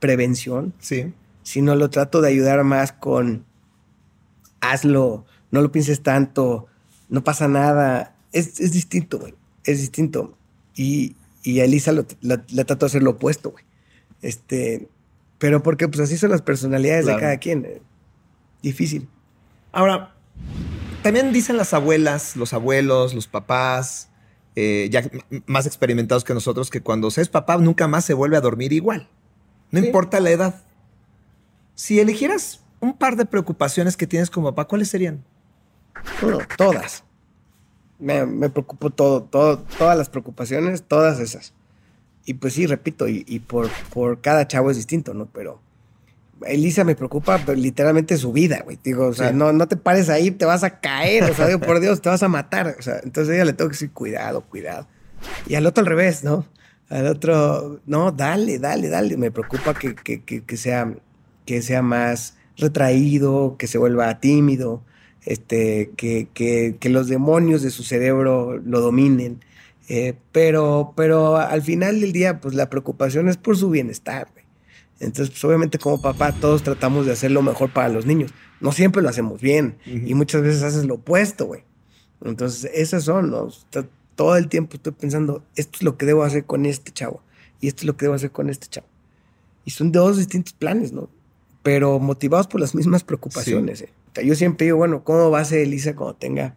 prevención. 0.00 0.74
Sí 0.80 1.12
sino 1.44 1.76
lo 1.76 1.90
trato 1.90 2.20
de 2.20 2.30
ayudar 2.30 2.64
más 2.64 2.90
con 2.90 3.44
hazlo, 4.60 5.24
no 5.50 5.62
lo 5.62 5.70
pienses 5.70 6.02
tanto, 6.02 6.66
no 7.08 7.22
pasa 7.22 7.46
nada. 7.46 8.16
Es, 8.32 8.58
es 8.58 8.72
distinto, 8.72 9.20
güey. 9.20 9.34
Es 9.62 9.78
distinto. 9.78 10.36
Y, 10.74 11.14
y 11.42 11.60
a 11.60 11.64
Elisa 11.64 11.92
lo, 11.92 12.06
la, 12.22 12.42
la, 12.50 12.64
trato 12.64 12.86
de 12.86 12.90
hacer 12.90 13.02
lo 13.02 13.12
opuesto, 13.12 13.50
güey. 13.52 13.64
Este, 14.22 14.88
pero 15.38 15.62
porque 15.62 15.86
pues 15.86 16.00
así 16.00 16.16
son 16.16 16.30
las 16.30 16.42
personalidades 16.42 17.04
claro. 17.04 17.18
de 17.18 17.22
cada 17.22 17.36
quien. 17.36 17.64
Eh. 17.66 17.82
Difícil. 18.62 19.08
Ahora, 19.70 20.14
también 21.02 21.32
dicen 21.32 21.56
las 21.56 21.74
abuelas, 21.74 22.36
los 22.36 22.54
abuelos, 22.54 23.14
los 23.14 23.28
papás, 23.28 24.08
eh, 24.56 24.88
ya 24.90 25.02
más 25.46 25.66
experimentados 25.66 26.24
que 26.24 26.32
nosotros, 26.32 26.70
que 26.70 26.80
cuando 26.80 27.10
se 27.10 27.20
es 27.20 27.28
papá 27.28 27.58
nunca 27.58 27.86
más 27.88 28.04
se 28.04 28.14
vuelve 28.14 28.38
a 28.38 28.40
dormir 28.40 28.72
igual. 28.72 29.08
No 29.70 29.80
sí. 29.80 29.86
importa 29.86 30.20
la 30.20 30.30
edad 30.30 30.64
si 31.74 32.00
eligieras 32.00 32.62
un 32.80 32.96
par 32.96 33.16
de 33.16 33.24
preocupaciones 33.26 33.96
que 33.96 34.06
tienes 34.06 34.30
como 34.30 34.48
papá, 34.50 34.66
¿cuáles 34.68 34.88
serían? 34.88 35.24
Bueno, 36.20 36.38
todas. 36.56 37.04
Me, 37.98 38.26
me 38.26 38.50
preocupo 38.50 38.90
todo, 38.90 39.22
todo, 39.22 39.58
todas 39.78 39.96
las 39.96 40.08
preocupaciones, 40.08 40.82
todas 40.82 41.20
esas. 41.20 41.54
Y 42.26 42.34
pues 42.34 42.54
sí, 42.54 42.66
repito, 42.66 43.08
y, 43.08 43.24
y 43.26 43.40
por, 43.40 43.68
por 43.92 44.20
cada 44.20 44.46
chavo 44.48 44.70
es 44.70 44.76
distinto, 44.76 45.14
¿no? 45.14 45.26
Pero 45.26 45.60
Elisa 46.46 46.84
me 46.84 46.96
preocupa 46.96 47.38
pero 47.44 47.56
literalmente 47.58 48.16
su 48.16 48.32
vida, 48.32 48.60
güey. 48.64 48.78
Digo, 48.82 49.06
o 49.06 49.12
sea, 49.12 49.28
Sí. 49.30 49.34
no, 49.36 49.52
no 49.52 49.68
te 49.68 49.76
pares 49.76 50.08
ahí, 50.08 50.30
te 50.30 50.44
vas 50.44 50.64
a 50.64 50.80
caer. 50.80 51.30
O 51.30 51.34
sea, 51.34 51.46
digo, 51.46 51.60
por 51.60 51.80
Dios, 51.80 52.00
te 52.02 52.08
vas 52.08 52.22
a 52.22 52.28
matar. 52.28 52.76
O 52.78 52.82
sea, 52.82 53.00
entonces 53.02 53.34
ella 53.34 53.44
le 53.44 53.52
tengo 53.52 53.68
que 53.70 53.74
decir, 53.74 53.90
cuidado, 53.92 54.42
cuidado. 54.42 54.86
Y 55.46 55.54
al 55.54 55.64
otro 55.66 55.80
al 55.82 55.86
revés, 55.86 56.24
¿no? 56.24 56.46
Al 56.90 57.06
otro, 57.06 57.80
no, 57.86 58.10
dale, 58.12 58.58
dale, 58.58 58.88
dale. 58.88 59.16
Me 59.16 59.30
preocupa 59.30 59.72
que, 59.74 59.94
que, 59.94 60.22
que, 60.22 60.44
que 60.44 60.56
sea, 60.56 60.92
que 61.44 61.62
sea 61.62 61.82
más 61.82 62.36
retraído, 62.56 63.56
que 63.58 63.66
se 63.66 63.78
vuelva 63.78 64.20
tímido, 64.20 64.82
este, 65.24 65.90
que, 65.96 66.28
que, 66.34 66.76
que 66.78 66.88
los 66.90 67.08
demonios 67.08 67.62
de 67.62 67.70
su 67.70 67.82
cerebro 67.82 68.58
lo 68.58 68.80
dominen. 68.80 69.40
Eh, 69.88 70.14
pero, 70.32 70.92
pero 70.96 71.36
al 71.36 71.62
final 71.62 72.00
del 72.00 72.12
día, 72.12 72.40
pues 72.40 72.54
la 72.54 72.70
preocupación 72.70 73.28
es 73.28 73.36
por 73.36 73.56
su 73.56 73.70
bienestar, 73.70 74.28
güey. 74.32 74.44
Entonces, 75.00 75.30
pues 75.30 75.44
obviamente 75.44 75.78
como 75.78 76.00
papá 76.00 76.32
todos 76.32 76.62
tratamos 76.62 77.04
de 77.04 77.12
hacer 77.12 77.30
lo 77.32 77.42
mejor 77.42 77.70
para 77.72 77.88
los 77.88 78.06
niños. 78.06 78.32
No 78.60 78.72
siempre 78.72 79.02
lo 79.02 79.08
hacemos 79.08 79.40
bien 79.40 79.76
y 79.84 80.14
muchas 80.14 80.40
veces 80.42 80.62
haces 80.62 80.84
lo 80.86 80.94
opuesto, 80.94 81.46
güey. 81.46 81.64
Entonces, 82.24 82.70
esas 82.72 83.04
son, 83.04 83.30
¿no? 83.30 83.48
Está- 83.48 83.86
todo 84.14 84.36
el 84.36 84.48
tiempo 84.48 84.76
estoy 84.76 84.92
pensando, 84.92 85.42
esto 85.56 85.78
es 85.78 85.82
lo 85.82 85.98
que 85.98 86.06
debo 86.06 86.22
hacer 86.22 86.44
con 86.44 86.64
este 86.66 86.92
chavo 86.92 87.20
y 87.60 87.66
esto 87.66 87.80
es 87.80 87.86
lo 87.86 87.96
que 87.96 88.06
debo 88.06 88.14
hacer 88.14 88.30
con 88.30 88.48
este 88.48 88.68
chavo. 88.68 88.86
Y 89.64 89.72
son 89.72 89.90
dos 89.90 90.16
distintos 90.16 90.52
planes, 90.54 90.92
¿no? 90.92 91.10
Pero 91.64 91.98
motivados 91.98 92.46
por 92.46 92.60
las 92.60 92.76
mismas 92.76 93.02
preocupaciones. 93.02 93.80
¿eh? 93.80 93.88
O 94.12 94.14
sea, 94.14 94.22
yo 94.24 94.36
siempre 94.36 94.66
digo, 94.66 94.76
bueno, 94.76 95.02
¿cómo 95.02 95.30
va 95.32 95.40
a 95.40 95.44
ser 95.44 95.58
Elisa 95.60 95.96
cuando 95.96 96.14
tenga 96.14 96.54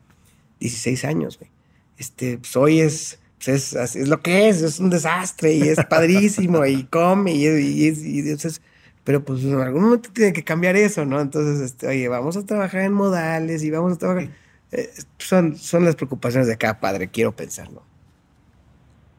16 0.60 1.04
años, 1.06 1.40
güey? 1.40 1.50
Este, 1.98 2.38
pues 2.38 2.56
hoy 2.56 2.82
es, 2.82 3.18
pues 3.44 3.74
es, 3.74 3.96
es 3.96 4.08
lo 4.08 4.20
que 4.22 4.50
es, 4.50 4.62
es 4.62 4.80
un 4.80 4.92
desastre 4.92 5.54
y 5.54 5.64
es 5.64 5.80
padrísimo 5.90 6.64
y 6.68 6.84
come 6.84 7.32
y, 7.34 7.48
y, 7.48 7.88
es- 7.88 8.04
y 8.04 8.20
entonces, 8.20 8.62
pero 9.04 9.24
pues 9.26 9.44
en 9.44 9.56
algún 9.60 9.84
momento 9.86 10.12
tiene 10.14 10.34
que 10.34 10.44
cambiar 10.44 10.76
eso, 10.76 11.06
¿no? 11.06 11.20
Entonces, 11.22 11.62
este, 11.62 11.88
oye, 11.88 12.08
vamos 12.10 12.36
a 12.38 12.46
trabajar 12.46 12.82
en 12.82 12.94
modales 12.94 13.64
y 13.64 13.72
vamos 13.72 13.94
a 13.94 13.98
trabajar. 13.98 14.30
eh, 14.74 14.90
son, 15.18 15.58
son 15.58 15.86
las 15.86 15.96
preocupaciones 15.96 16.48
de 16.48 16.58
cada 16.58 16.80
padre, 16.82 17.08
quiero 17.10 17.34
pensar, 17.36 17.72
¿no? 17.72 17.82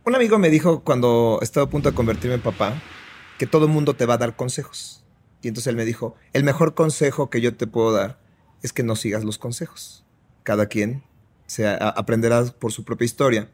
Un 0.04 0.14
amigo 0.14 0.38
me 0.38 0.50
dijo 0.50 0.80
cuando 0.84 1.38
estaba 1.42 1.66
a 1.66 1.70
punto 1.70 1.90
de 1.90 1.94
convertirme 1.96 2.34
en 2.36 2.42
papá 2.42 2.80
que 3.38 3.46
todo 3.46 3.64
el 3.66 3.72
mundo 3.72 3.94
te 3.94 4.04
va 4.06 4.14
a 4.14 4.18
dar 4.18 4.36
consejos. 4.36 4.97
Y 5.42 5.48
entonces 5.48 5.68
él 5.68 5.76
me 5.76 5.84
dijo, 5.84 6.14
el 6.32 6.44
mejor 6.44 6.74
consejo 6.74 7.30
que 7.30 7.40
yo 7.40 7.56
te 7.56 7.66
puedo 7.66 7.92
dar 7.92 8.18
es 8.62 8.72
que 8.72 8.82
no 8.82 8.96
sigas 8.96 9.24
los 9.24 9.38
consejos. 9.38 10.04
Cada 10.42 10.66
quien 10.66 11.04
se 11.46 11.66
aprenderá 11.66 12.44
por 12.44 12.72
su 12.72 12.84
propia 12.84 13.04
historia. 13.04 13.50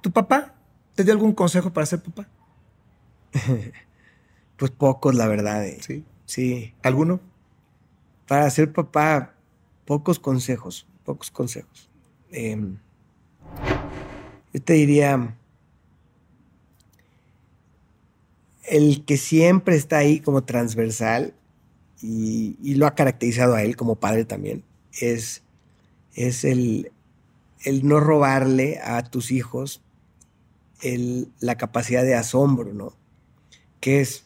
¿Tu 0.00 0.10
papá 0.10 0.54
te 0.94 1.04
dio 1.04 1.12
algún 1.12 1.32
consejo 1.34 1.72
para 1.72 1.86
ser 1.86 2.02
papá? 2.02 2.28
Pues 4.56 4.70
pocos, 4.70 5.16
la 5.16 5.26
verdad. 5.26 5.66
eh. 5.66 5.78
Sí. 5.80 6.04
Sí. 6.26 6.74
¿Alguno? 6.84 7.20
Para 8.28 8.48
ser 8.50 8.72
papá, 8.72 9.34
pocos 9.84 10.20
consejos, 10.20 10.86
pocos 11.04 11.32
consejos. 11.32 11.90
Em, 12.30 12.78
yo 14.52 14.62
te 14.62 14.74
diría, 14.74 15.36
el 18.66 19.04
que 19.04 19.16
siempre 19.16 19.76
está 19.76 19.98
ahí 19.98 20.20
como 20.20 20.44
transversal 20.44 21.34
y, 22.00 22.56
lo 22.74 22.86
ha 22.86 22.94
caracterizado 22.94 23.54
a 23.54 23.62
él 23.62 23.76
como 23.76 23.96
padre 23.96 24.24
también, 24.24 24.62
es, 25.00 25.42
es 26.14 26.44
el, 26.44 26.92
el 27.64 27.86
no 27.86 28.00
robarle 28.00 28.78
a 28.82 29.02
tus 29.04 29.30
hijos 29.30 29.82
el- 30.82 31.28
la 31.40 31.56
capacidad 31.56 32.02
de 32.02 32.14
asombro, 32.14 32.74
¿no? 32.74 32.94
Que 33.80 34.00
es, 34.00 34.24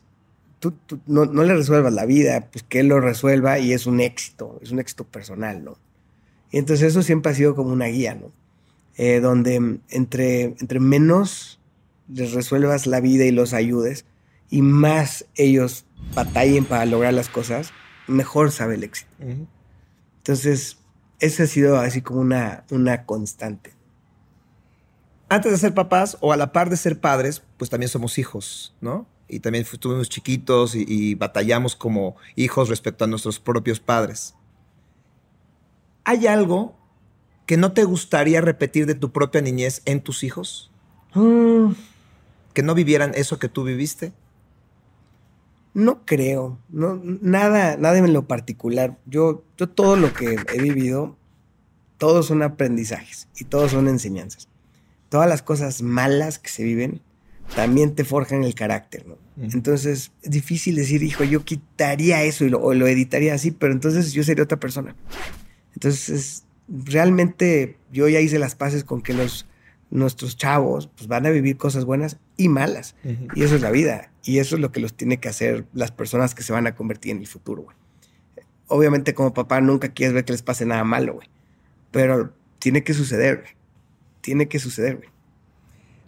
tú, 0.59 0.73
tú 0.73 0.99
no, 1.07 1.25
no 1.26 1.45
le 1.45 1.54
resuelvas 1.54 1.92
la 1.92 2.04
vida, 2.04 2.49
pues 2.50 2.64
que 2.64 2.80
él 2.80 2.88
lo 2.88 3.00
resuelva 3.00 3.59
y 3.59 3.73
es 3.73 3.87
un 3.87 4.00
éxito, 4.00 4.59
es 4.62 4.73
un 4.73 4.80
éxito 4.80 5.04
personal, 5.04 5.64
¿no? 5.64 5.78
Y 6.50 6.59
entonces 6.59 6.88
eso 6.88 7.02
siempre 7.02 7.33
ha 7.33 7.35
sido 7.35 7.54
como 7.54 7.73
una 7.73 7.87
guía, 7.87 8.14
¿no? 8.14 8.33
Eh, 8.97 9.21
donde 9.21 9.78
entre, 9.90 10.42
entre 10.42 10.80
menos 10.80 11.61
les 12.09 12.33
resuelvas 12.33 12.87
la 12.87 13.00
vida 13.00 13.25
y 13.25 13.30
los 13.30 13.52
ayudes 13.52 14.04
y 14.50 14.62
más 14.62 15.26
ellos 15.34 15.84
batallen 16.14 16.64
para 16.64 16.86
lograr 16.86 17.14
las 17.14 17.28
cosas, 17.28 17.72
mejor 18.06 18.50
sabe 18.50 18.74
el 18.74 18.84
éxito. 18.84 19.10
Entonces, 20.18 20.78
esa 21.20 21.44
ha 21.44 21.46
sido 21.46 21.78
así 21.78 22.02
como 22.02 22.20
una, 22.20 22.64
una 22.70 23.04
constante. 23.04 23.72
Antes 25.28 25.52
de 25.52 25.58
ser 25.58 25.74
papás 25.74 26.16
o 26.20 26.32
a 26.32 26.36
la 26.36 26.52
par 26.52 26.70
de 26.70 26.76
ser 26.76 27.00
padres, 27.00 27.42
pues 27.58 27.70
también 27.70 27.90
somos 27.90 28.18
hijos, 28.18 28.74
¿no? 28.80 29.06
Y 29.28 29.40
también 29.40 29.66
estuvimos 29.70 30.08
chiquitos 30.08 30.74
y, 30.74 30.86
y 30.88 31.14
batallamos 31.14 31.76
como 31.76 32.16
hijos 32.34 32.70
respecto 32.70 33.04
a 33.04 33.08
nuestros 33.08 33.38
propios 33.38 33.78
padres. 33.78 34.34
¿Hay 36.04 36.26
algo 36.26 36.74
que 37.44 37.58
no 37.58 37.72
te 37.72 37.84
gustaría 37.84 38.40
repetir 38.40 38.86
de 38.86 38.94
tu 38.94 39.12
propia 39.12 39.42
niñez 39.42 39.82
en 39.84 40.00
tus 40.00 40.24
hijos? 40.24 40.70
Mm, 41.14 41.72
¿Que 42.54 42.62
no 42.62 42.74
vivieran 42.74 43.12
eso 43.14 43.38
que 43.38 43.48
tú 43.48 43.64
viviste? 43.64 44.12
No 45.75 46.04
creo, 46.04 46.58
no, 46.68 47.00
nada, 47.02 47.76
nada 47.76 47.98
en 47.98 48.12
lo 48.12 48.26
particular. 48.26 48.98
Yo, 49.06 49.44
yo 49.56 49.68
todo 49.68 49.96
lo 49.96 50.12
que 50.12 50.37
he 50.52 50.60
vivido, 50.60 51.16
todos 51.98 52.26
son 52.26 52.42
aprendizajes 52.42 53.28
y 53.38 53.44
todos 53.44 53.72
son 53.72 53.88
enseñanzas. 53.88 54.48
Todas 55.08 55.28
las 55.28 55.42
cosas 55.42 55.82
malas 55.82 56.38
que 56.38 56.50
se 56.50 56.64
viven 56.64 57.00
también 57.54 57.94
te 57.94 58.04
forjan 58.04 58.44
el 58.44 58.54
carácter, 58.54 59.06
¿no? 59.06 59.16
Entonces 59.40 60.10
es 60.22 60.30
difícil 60.30 60.75
decir, 60.75 61.02
hijo, 61.02 61.25
yo 61.25 61.44
quitaría 61.44 62.25
eso 62.25 62.44
y 62.44 62.50
lo, 62.50 62.60
o 62.60 62.75
lo 62.75 62.87
editaría 62.88 63.34
así, 63.34 63.52
pero 63.52 63.72
entonces 63.72 64.12
yo 64.12 64.22
sería 64.25 64.44
otra 64.44 64.58
persona. 64.58 64.96
Entonces, 65.75 66.44
realmente 66.68 67.76
yo 67.92 68.08
ya 68.08 68.20
hice 68.20 68.38
las 68.38 68.54
paces 68.54 68.84
con 68.84 69.00
que 69.00 69.14
los, 69.14 69.46
nuestros 69.90 70.37
chavos 70.37 70.88
pues, 70.96 71.08
van 71.08 71.26
a 71.26 71.30
vivir 71.30 71.56
cosas 71.56 71.84
buenas 71.84 72.18
y 72.37 72.48
malas. 72.48 72.94
Y 73.34 73.42
eso 73.42 73.54
es 73.54 73.62
la 73.62 73.70
vida. 73.70 74.10
Y 74.28 74.40
eso 74.40 74.56
es 74.56 74.61
lo 74.61 74.70
que 74.73 74.80
los 74.80 74.92
tiene 74.92 75.18
que 75.20 75.28
hacer 75.30 75.64
las 75.73 75.90
personas 75.90 76.35
que 76.35 76.42
se 76.42 76.52
van 76.52 76.66
a 76.66 76.75
convertir 76.75 77.12
en 77.12 77.18
el 77.18 77.26
futuro, 77.26 77.62
güey. 77.62 77.76
Obviamente, 78.66 79.14
como 79.14 79.32
papá, 79.32 79.61
nunca 79.62 79.88
quieres 79.94 80.12
ver 80.12 80.26
que 80.26 80.32
les 80.32 80.42
pase 80.42 80.66
nada 80.66 80.85
malo, 80.85 81.14
güey. 81.14 81.28
Pero 81.90 82.35
tiene 82.58 82.85
que 82.85 82.92
suceder, 82.92 83.37
güey. 83.40 83.52
Tiene 84.20 84.47
que 84.47 84.58
suceder, 84.58 84.97
güey. 84.99 85.08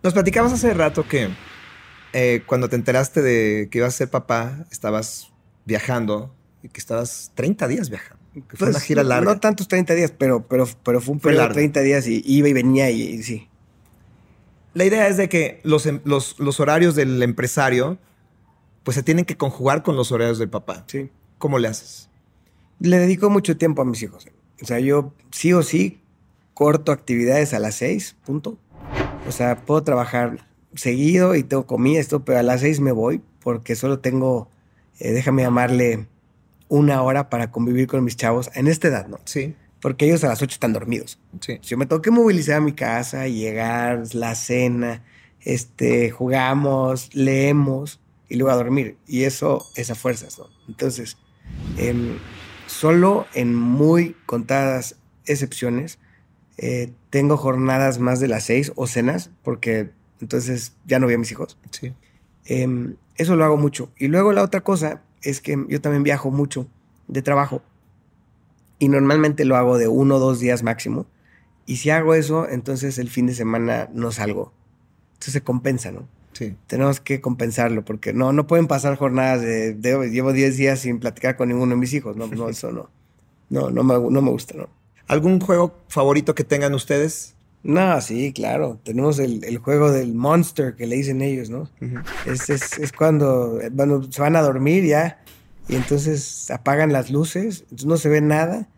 Nos 0.03 0.13
platicabas 0.13 0.53
hace 0.53 0.75
rato 0.75 1.09
que 1.09 1.31
eh, 2.13 2.43
cuando 2.45 2.69
te 2.69 2.77
enteraste 2.77 3.23
de 3.23 3.69
que 3.71 3.79
ibas 3.79 3.95
a 3.95 3.97
ser 3.97 4.11
papá, 4.11 4.67
estabas 4.71 5.33
viajando 5.65 6.35
y 6.63 6.69
que 6.69 6.79
estabas 6.79 7.33
30 7.37 7.69
días 7.69 7.89
viajando. 7.89 8.23
Que 8.35 8.57
fue 8.59 8.69
una 8.69 8.73
Pues, 8.75 8.85
gira 8.85 9.03
larga. 9.03 9.33
No 9.33 9.41
tantos 9.41 9.67
30 9.67 9.95
días, 9.95 10.13
pero, 10.17 10.47
pero, 10.47 10.69
pero 10.85 11.01
fue 11.01 11.15
un 11.15 11.21
periodo 11.21 11.39
de 11.41 11.45
largo. 11.45 11.55
30 11.55 11.81
días 11.81 12.07
y 12.07 12.23
iba 12.27 12.49
y 12.49 12.53
venía 12.53 12.91
y, 12.91 13.01
y 13.01 13.23
sí. 13.23 13.49
La 14.75 14.85
idea 14.85 15.09
es 15.09 15.17
de 15.17 15.31
que 15.31 15.61
los, 15.65 15.87
em- 15.87 16.01
los, 16.05 16.39
los 16.39 16.61
horarios 16.61 16.95
del 16.95 17.23
empresario 17.23 17.99
pues 18.83 18.95
se 18.95 19.03
tienen 19.03 19.25
que 19.25 19.37
conjugar 19.37 19.83
con 19.83 19.97
los 19.97 20.13
horarios 20.13 20.39
del 20.39 20.49
papá. 20.49 20.85
Sí. 20.87 21.11
¿Cómo 21.39 21.59
le 21.59 21.69
haces? 21.69 22.09
Le 22.81 22.99
dedico 22.99 23.31
mucho 23.31 23.57
tiempo 23.57 23.83
a 23.83 23.85
mis 23.85 24.03
hijos. 24.03 24.29
O 24.63 24.67
sea, 24.67 24.79
yo 24.81 25.13
sí 25.31 25.53
o 25.53 25.63
sí 25.63 26.01
corto 26.55 26.93
actividades 26.93 27.55
a 27.55 27.59
las 27.59 27.75
6, 27.77 28.17
punto. 28.25 28.59
O 29.27 29.33
sea, 29.33 29.65
puedo 29.65 29.83
trabajar 29.83 30.47
seguido 30.75 31.35
y 31.35 31.43
tengo 31.43 31.67
comida, 31.67 32.01
esto, 32.01 32.25
pero 32.25 32.39
a 32.39 32.43
las 32.43 32.61
6 32.61 32.81
me 32.81 32.93
voy 32.93 33.23
porque 33.43 33.75
solo 33.75 34.01
tengo, 34.01 34.49
eh, 34.99 35.13
déjame 35.13 35.43
llamarle, 35.43 36.07
una 36.69 37.03
hora 37.03 37.29
para 37.31 37.51
convivir 37.51 37.87
con 37.89 38.05
mis 38.05 38.17
chavos 38.17 38.51
en 38.55 38.69
esta 38.69 38.89
edad, 38.89 39.09
¿no? 39.09 39.19
Sí, 39.25 39.57
Porque 39.81 40.05
ellos 40.07 40.23
a 40.23 40.29
las 40.29 40.41
8 40.41 40.53
están 40.55 40.73
dormidos. 40.73 41.19
sí. 41.41 41.59
Yo 41.63 41.77
me 41.77 41.87
tengo 41.87 42.01
que 42.03 42.11
movilizar 42.11 42.57
a 42.57 42.61
mi 42.61 42.73
casa, 42.73 43.27
llegar, 43.27 44.05
la 44.15 44.35
cena, 44.35 45.03
este, 45.41 46.11
jugamos, 46.11 47.13
leemos 47.15 47.99
y 48.31 48.37
luego 48.37 48.53
a 48.53 48.57
dormir. 48.57 48.97
Y 49.07 49.25
eso 49.25 49.67
es 49.77 49.91
a 49.91 49.95
fuerzas, 49.95 50.39
¿no? 50.39 50.47
Entonces, 50.69 51.19
em, 51.77 52.17
solo 52.67 53.27
en 53.35 53.55
muy 53.55 54.17
contadas 54.25 54.97
excepciones 55.27 55.99
eh, 56.57 56.93
tengo 57.11 57.37
jornadas 57.37 57.99
más 57.99 58.21
de 58.21 58.29
las 58.29 58.45
seis 58.45 58.73
o 58.77 58.87
cenas, 58.87 59.31
porque 59.43 59.91
entonces 60.21 60.75
ya 60.87 60.99
no 60.99 61.07
veo 61.07 61.17
a 61.17 61.19
mis 61.19 61.33
hijos. 61.33 61.59
sí. 61.71 61.93
Em, 62.47 62.97
eso 63.17 63.37
lo 63.37 63.45
hago 63.45 63.59
mucho. 63.59 63.93
Y 63.99 64.09
luego 64.09 64.33
la 64.33 64.43
otra 64.43 64.63
cosa 64.63 65.03
es 65.23 65.43
que 65.43 65.63
yo 65.69 65.81
también 65.83 66.03
viajo 66.03 66.31
mucho 66.31 66.67
de 67.07 67.21
trabajo. 67.21 67.63
Y 68.79 68.89
normalmente 68.89 69.45
lo 69.45 69.57
hago 69.57 69.77
de 69.77 69.89
uno 69.89 70.17
o 70.17 70.19
dos 70.19 70.41
días 70.41 70.63
máximo. 70.63 71.07
Y 71.67 71.77
si 71.77 71.91
hago 71.91 72.15
eso, 72.15 72.49
entonces 72.49 72.99
el 72.99 73.11
fin 73.11 73.27
de 73.27 73.35
semana 73.35 73.91
no 73.93 74.11
salgo. 74.11 74.55
Entonces 75.13 75.35
se 75.35 75.43
compensa, 75.43 75.93
¿no? 75.93 76.09
Sí. 76.33 76.55
Tenemos 76.67 77.01
que 77.01 77.21
compensarlo 77.21 77.85
porque 77.85 78.13
no, 78.13 78.33
no 78.33 78.47
pueden 78.47 78.67
pasar 78.67 78.97
jornadas 78.97 79.41
de, 79.43 79.75
de- 79.75 80.11
llevo 80.11 80.33
10 80.33 80.57
días 80.57 80.79
sin 80.81 81.01
platicar 81.01 81.37
con 81.37 81.49
ninguno 81.49 81.75
de 81.75 81.81
mis 81.81 81.93
hijos. 81.93 82.17
No, 82.17 82.27
no, 82.29 82.49
eso 82.49 82.71
no. 82.73 82.89
No, 83.49 83.71
no 83.71 83.83
me, 83.83 83.95
no 83.95 84.23
me 84.23 84.31
gusta, 84.31 84.55
¿no? 84.57 84.69
¿Algún 85.09 85.41
juego 85.41 85.75
favorito 85.89 86.35
que 86.37 86.45
tengan 86.45 86.73
ustedes? 86.73 87.35
No, 87.65 88.01
sí, 88.01 88.33
claro. 88.33 88.79
Tenemos 88.85 89.19
el, 89.19 89.45
el 89.45 89.59
juego 89.59 89.91
del 89.91 90.15
monster 90.15 90.77
que 90.77 90.87
le 90.87 90.97
dicen 90.97 91.21
ellos, 91.21 91.51
¿no? 91.51 91.69
Es, 92.27 92.49
es, 92.49 92.79
es 92.79 92.93
cuando 92.93 93.61
bueno, 93.73 94.03
se 94.11 94.23
van 94.23 94.37
a 94.37 94.41
dormir 94.43 94.85
ya 94.85 95.21
y 95.69 95.75
entonces 95.77 96.51
apagan 96.51 96.93
las 96.93 97.11
luces, 97.11 97.63
entonces 97.65 97.87
no 97.87 97.97
se 97.97 98.09
ve 98.09 98.21
nada 98.21 98.69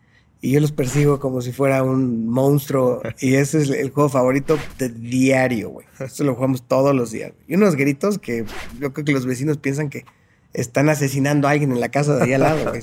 y 0.43 0.51
yo 0.51 0.59
los 0.59 0.73
persigo 0.73 1.21
como 1.21 1.41
si 1.41 1.53
fuera 1.53 1.83
un 1.83 2.27
monstruo 2.27 3.01
y 3.21 3.35
ese 3.35 3.61
es 3.61 3.69
el 3.69 3.91
juego 3.91 4.09
favorito 4.09 4.59
de 4.77 4.89
diario, 4.89 5.69
güey. 5.69 5.87
Eso 6.01 6.25
lo 6.25 6.35
jugamos 6.35 6.67
todos 6.67 6.93
los 6.93 7.11
días. 7.11 7.31
Y 7.47 7.55
unos 7.55 7.77
gritos 7.77 8.19
que 8.19 8.43
yo 8.77 8.91
creo 8.91 9.05
que 9.05 9.13
los 9.13 9.25
vecinos 9.25 9.55
piensan 9.55 9.89
que 9.89 10.03
están 10.51 10.89
asesinando 10.89 11.47
a 11.47 11.51
alguien 11.51 11.71
en 11.71 11.79
la 11.79 11.87
casa 11.91 12.17
de 12.17 12.23
ahí 12.25 12.33
al 12.33 12.41
lado, 12.41 12.71
güey. 12.71 12.81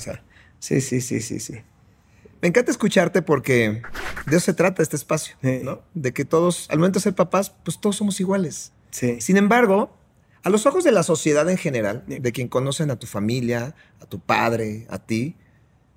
Sí, 0.57 0.81
sí, 0.81 1.01
sí, 1.01 1.21
sí, 1.21 1.39
sí. 1.39 1.53
Me 2.41 2.47
encanta 2.47 2.71
escucharte 2.71 3.21
porque 3.21 3.83
de 4.25 4.37
eso 4.37 4.45
se 4.45 4.55
trata 4.55 4.81
este 4.81 4.95
espacio. 4.95 5.35
¿no? 5.61 5.83
De 5.93 6.13
que 6.13 6.25
todos, 6.25 6.67
al 6.71 6.79
momento 6.79 6.97
de 6.97 7.03
ser 7.03 7.13
papás, 7.13 7.53
pues 7.63 7.79
todos 7.79 7.95
somos 7.95 8.19
iguales. 8.19 8.71
Sí. 8.89 9.21
Sin 9.21 9.37
embargo, 9.37 9.95
a 10.41 10.49
los 10.49 10.65
ojos 10.65 10.83
de 10.83 10.91
la 10.91 11.03
sociedad 11.03 11.47
en 11.47 11.57
general, 11.57 12.05
de 12.07 12.31
quien 12.31 12.47
conocen 12.47 12.89
a 12.89 12.95
tu 12.95 13.05
familia, 13.05 13.75
a 13.99 14.07
tu 14.07 14.19
padre, 14.19 14.87
a 14.89 14.97
ti, 14.97 15.35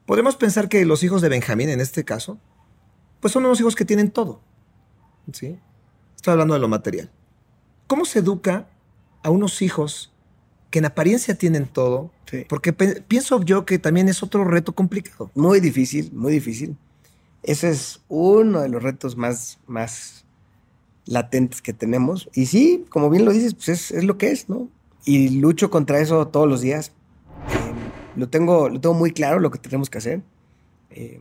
podemos 0.06 0.36
pensar 0.36 0.68
que 0.68 0.84
los 0.84 1.02
hijos 1.02 1.22
de 1.22 1.28
Benjamín, 1.28 1.68
en 1.68 1.80
este 1.80 2.04
caso, 2.04 2.38
pues 3.20 3.32
son 3.32 3.44
unos 3.44 3.60
hijos 3.60 3.74
que 3.74 3.84
tienen 3.84 4.10
todo. 4.10 4.40
¿Sí? 5.32 5.58
Estoy 6.14 6.32
hablando 6.32 6.54
de 6.54 6.60
lo 6.60 6.68
material. 6.68 7.10
¿Cómo 7.86 8.04
se 8.04 8.18
educa 8.20 8.68
a 9.22 9.30
unos 9.30 9.62
hijos 9.62 10.12
que 10.70 10.78
en 10.78 10.86
apariencia 10.86 11.34
tienen 11.36 11.66
todo? 11.66 12.10
Sí. 12.30 12.44
Porque 12.48 12.72
pienso 12.72 13.42
yo 13.42 13.64
que 13.64 13.78
también 13.78 14.08
es 14.08 14.22
otro 14.22 14.44
reto 14.44 14.74
complicado. 14.74 15.30
Muy 15.34 15.60
difícil, 15.60 16.12
muy 16.12 16.32
difícil. 16.32 16.76
Ese 17.42 17.70
es 17.70 18.00
uno 18.08 18.60
de 18.60 18.68
los 18.68 18.82
retos 18.82 19.16
más, 19.16 19.58
más 19.66 20.24
latentes 21.06 21.60
que 21.60 21.72
tenemos. 21.72 22.28
Y 22.34 22.46
sí, 22.46 22.84
como 22.88 23.10
bien 23.10 23.24
lo 23.24 23.32
dices, 23.32 23.54
pues 23.54 23.68
es, 23.68 23.90
es 23.90 24.04
lo 24.04 24.16
que 24.18 24.30
es, 24.30 24.48
¿no? 24.48 24.68
Y 25.04 25.40
lucho 25.40 25.70
contra 25.70 26.00
eso 26.00 26.26
todos 26.28 26.48
los 26.48 26.62
días. 26.62 26.92
Lo, 28.16 28.28
tengo, 28.28 28.68
lo 28.68 28.80
tengo 28.80 28.94
muy 28.94 29.12
claro 29.12 29.38
lo 29.40 29.50
que 29.50 29.58
tenemos 29.58 29.90
que 29.90 29.98
hacer. 29.98 30.22
Eh, 30.90 31.20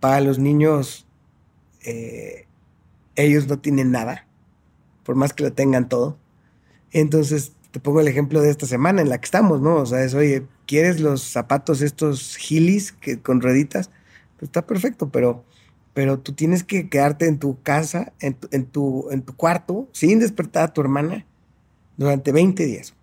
para 0.00 0.20
los 0.20 0.38
niños, 0.38 1.06
eh, 1.84 2.46
ellos 3.14 3.46
no 3.46 3.58
tienen 3.58 3.90
nada, 3.90 4.26
por 5.04 5.14
más 5.14 5.32
que 5.32 5.44
lo 5.44 5.52
tengan 5.52 5.88
todo. 5.88 6.18
Entonces, 6.90 7.52
te 7.70 7.80
pongo 7.80 8.00
el 8.00 8.08
ejemplo 8.08 8.40
de 8.40 8.50
esta 8.50 8.66
semana 8.66 9.00
en 9.00 9.08
la 9.08 9.18
que 9.18 9.24
estamos, 9.24 9.60
¿no? 9.60 9.76
O 9.76 9.86
sea, 9.86 10.04
es, 10.04 10.14
oye, 10.14 10.46
¿quieres 10.66 11.00
los 11.00 11.22
zapatos 11.22 11.80
estos 11.80 12.36
gilis 12.36 12.92
que, 12.92 13.20
con 13.20 13.40
rueditas? 13.40 13.90
Pues 14.38 14.48
está 14.48 14.66
perfecto, 14.66 15.10
pero, 15.10 15.44
pero 15.94 16.18
tú 16.18 16.32
tienes 16.32 16.64
que 16.64 16.88
quedarte 16.88 17.26
en 17.26 17.38
tu 17.38 17.62
casa, 17.62 18.12
en 18.20 18.34
tu, 18.34 18.48
en 18.50 18.66
tu, 18.66 19.08
en 19.10 19.22
tu 19.22 19.34
cuarto, 19.34 19.88
sin 19.92 20.18
despertar 20.18 20.64
a 20.64 20.72
tu 20.72 20.80
hermana 20.80 21.24
durante 21.96 22.32
20 22.32 22.66
días. 22.66 22.94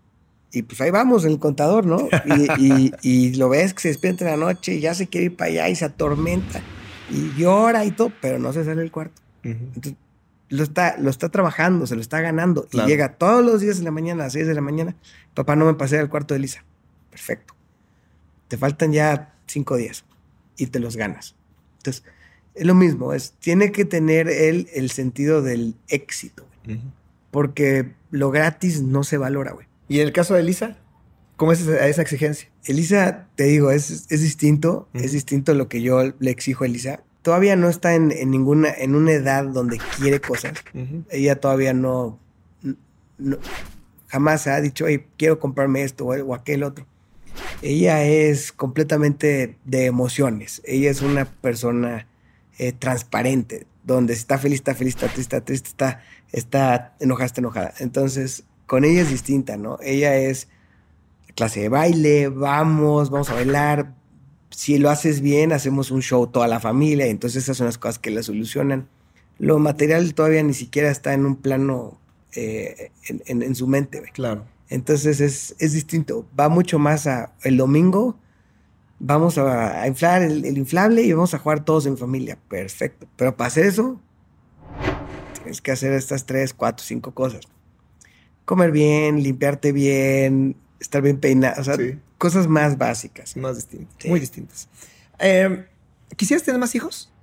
Y 0.52 0.64
pues 0.64 0.82
ahí 0.82 0.90
vamos, 0.92 1.26
el 1.26 1.38
contador, 1.40 1.86
¿no? 1.86 2.08
Y, 2.26 2.64
y- 2.64 2.92
y 3.04 3.34
lo 3.36 3.50
ves 3.50 3.74
que 3.74 3.82
se 3.82 3.88
despierta 3.90 4.26
en 4.26 4.32
la 4.40 4.46
noche 4.48 4.74
y 4.76 4.80
ya 4.80 4.94
se 4.96 5.08
quiere 5.08 5.26
ir 5.26 5.36
para 5.36 5.50
allá 5.52 5.70
y 5.70 5.76
se 5.76 5.86
atormenta 5.86 6.62
y 7.12 7.34
llora 7.40 7.86
y 7.86 7.92
todo, 7.92 8.12
pero 8.22 8.40
no 8.40 8.52
se 8.54 8.64
sale 8.66 8.82
del 8.82 8.92
cuarto. 8.92 9.22
Entonces, 9.44 9.94
lo 10.50 10.64
está, 10.64 10.98
lo 10.98 11.10
está 11.12 11.30
trabajando, 11.30 11.86
se 11.86 11.94
lo 11.96 12.02
está 12.02 12.20
ganando. 12.22 12.66
Claro. 12.66 12.88
Y 12.88 12.92
llega 12.92 13.14
todos 13.14 13.46
los 13.46 13.62
días 13.62 13.78
en 13.78 13.86
la 13.86 13.92
mañana, 13.92 14.24
a 14.24 14.26
las 14.28 14.34
6 14.34 14.48
de 14.48 14.54
la 14.56 14.62
mañana. 14.62 14.96
Papá, 15.36 15.56
no 15.56 15.66
me 15.66 15.76
pasé 15.76 16.00
al 16.00 16.10
cuarto 16.10 16.34
de 16.34 16.40
Lisa. 16.40 16.64
Perfecto. 17.12 17.54
Te 18.48 18.58
faltan 18.58 18.92
ya 18.92 19.36
cinco 19.46 19.76
días 19.76 20.04
y 20.58 20.66
te 20.68 20.80
los 20.80 20.96
ganas. 20.98 21.36
Entonces, 21.78 22.04
es 22.56 22.66
lo 22.66 22.74
mismo. 22.74 23.14
Es, 23.14 23.34
tiene 23.40 23.72
que 23.72 23.86
tener 23.86 24.28
él 24.28 24.68
el 24.74 24.90
sentido 24.90 25.44
del 25.44 25.76
éxito. 25.88 26.48
güey, 26.66 26.82
Porque 27.30 27.92
lo 28.10 28.32
gratis 28.32 28.82
no 28.82 29.04
se 29.04 29.18
valora, 29.18 29.52
güey. 29.52 29.68
¿Y 29.90 30.00
en 30.00 30.08
el 30.08 30.14
caso 30.14 30.34
de 30.36 30.40
Elisa? 30.42 30.78
¿Cómo 31.36 31.52
es 31.52 31.60
esa, 31.62 31.86
esa 31.88 32.02
exigencia? 32.02 32.50
Elisa, 32.66 33.28
te 33.36 33.44
digo, 33.46 33.72
es, 33.72 34.06
es 34.10 34.22
distinto, 34.22 34.88
Ujú. 34.94 35.04
es 35.04 35.12
distinto 35.12 35.54
lo 35.54 35.68
que 35.68 35.82
yo 35.82 36.14
le 36.20 36.32
exijo 36.32 36.64
a 36.64 36.68
Elisa. 36.68 37.02
Todavía 37.22 37.56
no 37.58 37.68
está 37.70 37.96
en, 37.96 38.12
en 38.12 38.32
ninguna, 38.32 38.70
en 38.72 38.96
una 38.96 39.12
edad 39.12 39.44
donde 39.46 39.78
quiere 40.00 40.22
cosas. 40.22 40.54
Ella 41.10 41.40
todavía 41.40 41.74
no, 41.74 42.18
no- 43.18 43.38
jamás 44.08 44.48
ha 44.48 44.60
dicho, 44.62 44.86
"Oye, 44.86 45.06
quiero 45.18 45.40
comprarme 45.40 45.84
esto 45.84 46.06
o, 46.06 46.14
o 46.16 46.34
aquel 46.34 46.64
otro. 46.64 46.86
Ella 47.62 48.04
es 48.04 48.52
completamente 48.52 49.58
de 49.66 49.86
emociones. 49.86 50.62
Ella 50.66 50.90
es 50.92 51.02
una 51.02 51.26
persona 51.26 52.08
eh, 52.58 52.74
transparente, 52.74 53.66
donde 53.84 54.14
si 54.16 54.20
está 54.22 54.38
feliz, 54.38 54.60
está 54.60 54.76
feliz, 54.76 54.96
está 54.96 55.08
triste, 55.08 55.22
está 55.38 55.42
triste, 55.46 55.70
está, 55.70 56.04
está 56.32 56.96
enojada, 57.00 57.26
está 57.26 57.42
enojada. 57.42 57.74
Entonces, 57.80 58.44
con 58.70 58.86
ella 58.86 59.02
es 59.02 59.10
distinta, 59.10 59.58
¿no? 59.58 59.80
Ella 59.82 60.16
es 60.16 60.48
clase 61.36 61.62
de 61.62 61.70
baile, 61.70 62.30
vamos, 62.30 63.10
vamos 63.10 63.30
a 63.32 63.34
bailar. 63.34 63.96
Si 64.52 64.78
lo 64.78 64.90
haces 64.92 65.22
bien, 65.22 65.52
hacemos 65.54 65.90
un 65.90 66.02
show 66.02 66.28
toda 66.28 66.48
la 66.48 66.60
familia, 66.60 67.08
y 67.08 67.10
entonces 67.10 67.44
esas 67.44 67.58
son 67.58 67.66
las 67.66 67.80
cosas 67.80 67.98
que 67.98 68.12
la 68.12 68.22
solucionan. 68.22 68.88
Lo 69.40 69.58
material 69.58 70.14
todavía 70.14 70.44
ni 70.44 70.54
siquiera 70.54 70.92
está 70.92 71.14
en 71.14 71.26
un 71.26 71.36
plano 71.38 71.98
eh, 72.36 72.92
en, 73.08 73.24
en- 73.26 73.42
en 73.42 73.56
su 73.56 73.66
mente. 73.68 74.00
güey. 74.00 74.12
Claro. 74.12 74.46
Entonces 74.70 75.20
es, 75.20 75.56
es 75.58 75.74
distinto. 75.74 76.28
Va 76.40 76.48
mucho 76.48 76.78
más 76.78 77.08
a 77.08 77.34
el 77.42 77.58
domingo. 77.58 78.18
Vamos 79.00 79.38
a, 79.40 79.82
a 79.82 79.88
inflar 79.88 80.22
el, 80.22 80.46
el 80.46 80.58
inflable 80.60 81.02
y 81.02 81.12
vamos 81.14 81.34
a 81.34 81.40
jugar 81.40 81.66
todos 81.66 81.86
en 81.88 81.98
familia. 81.98 82.38
Perfecto. 82.50 83.08
Pero 83.16 83.36
para 83.36 83.48
hacer 83.48 83.66
eso, 83.66 84.00
tienes 85.42 85.62
que 85.62 85.72
hacer 85.72 85.94
estas 85.94 86.26
tres, 86.26 86.54
cuatro, 86.54 86.86
cinco 86.86 87.14
cosas. 87.14 87.42
Comer 88.50 88.72
bien, 88.72 89.22
limpiarte 89.22 89.72
bien, 89.72 90.56
estar 90.80 91.04
bien 91.04 91.20
peinado. 91.20 91.62
O 91.62 91.64
sea, 91.64 91.76
Sí. 91.76 92.00
cosas 92.18 92.48
más 92.48 92.80
básicas. 92.80 93.38
Más 93.38 93.58
distintas. 93.58 93.96
Sí. 94.00 94.10
Muy 94.10 94.20
distintas. 94.20 94.68
Eh, 95.20 95.68
¿Quisieras 96.16 96.44
tener 96.44 96.60
más 96.60 96.74
hijos? 96.74 97.14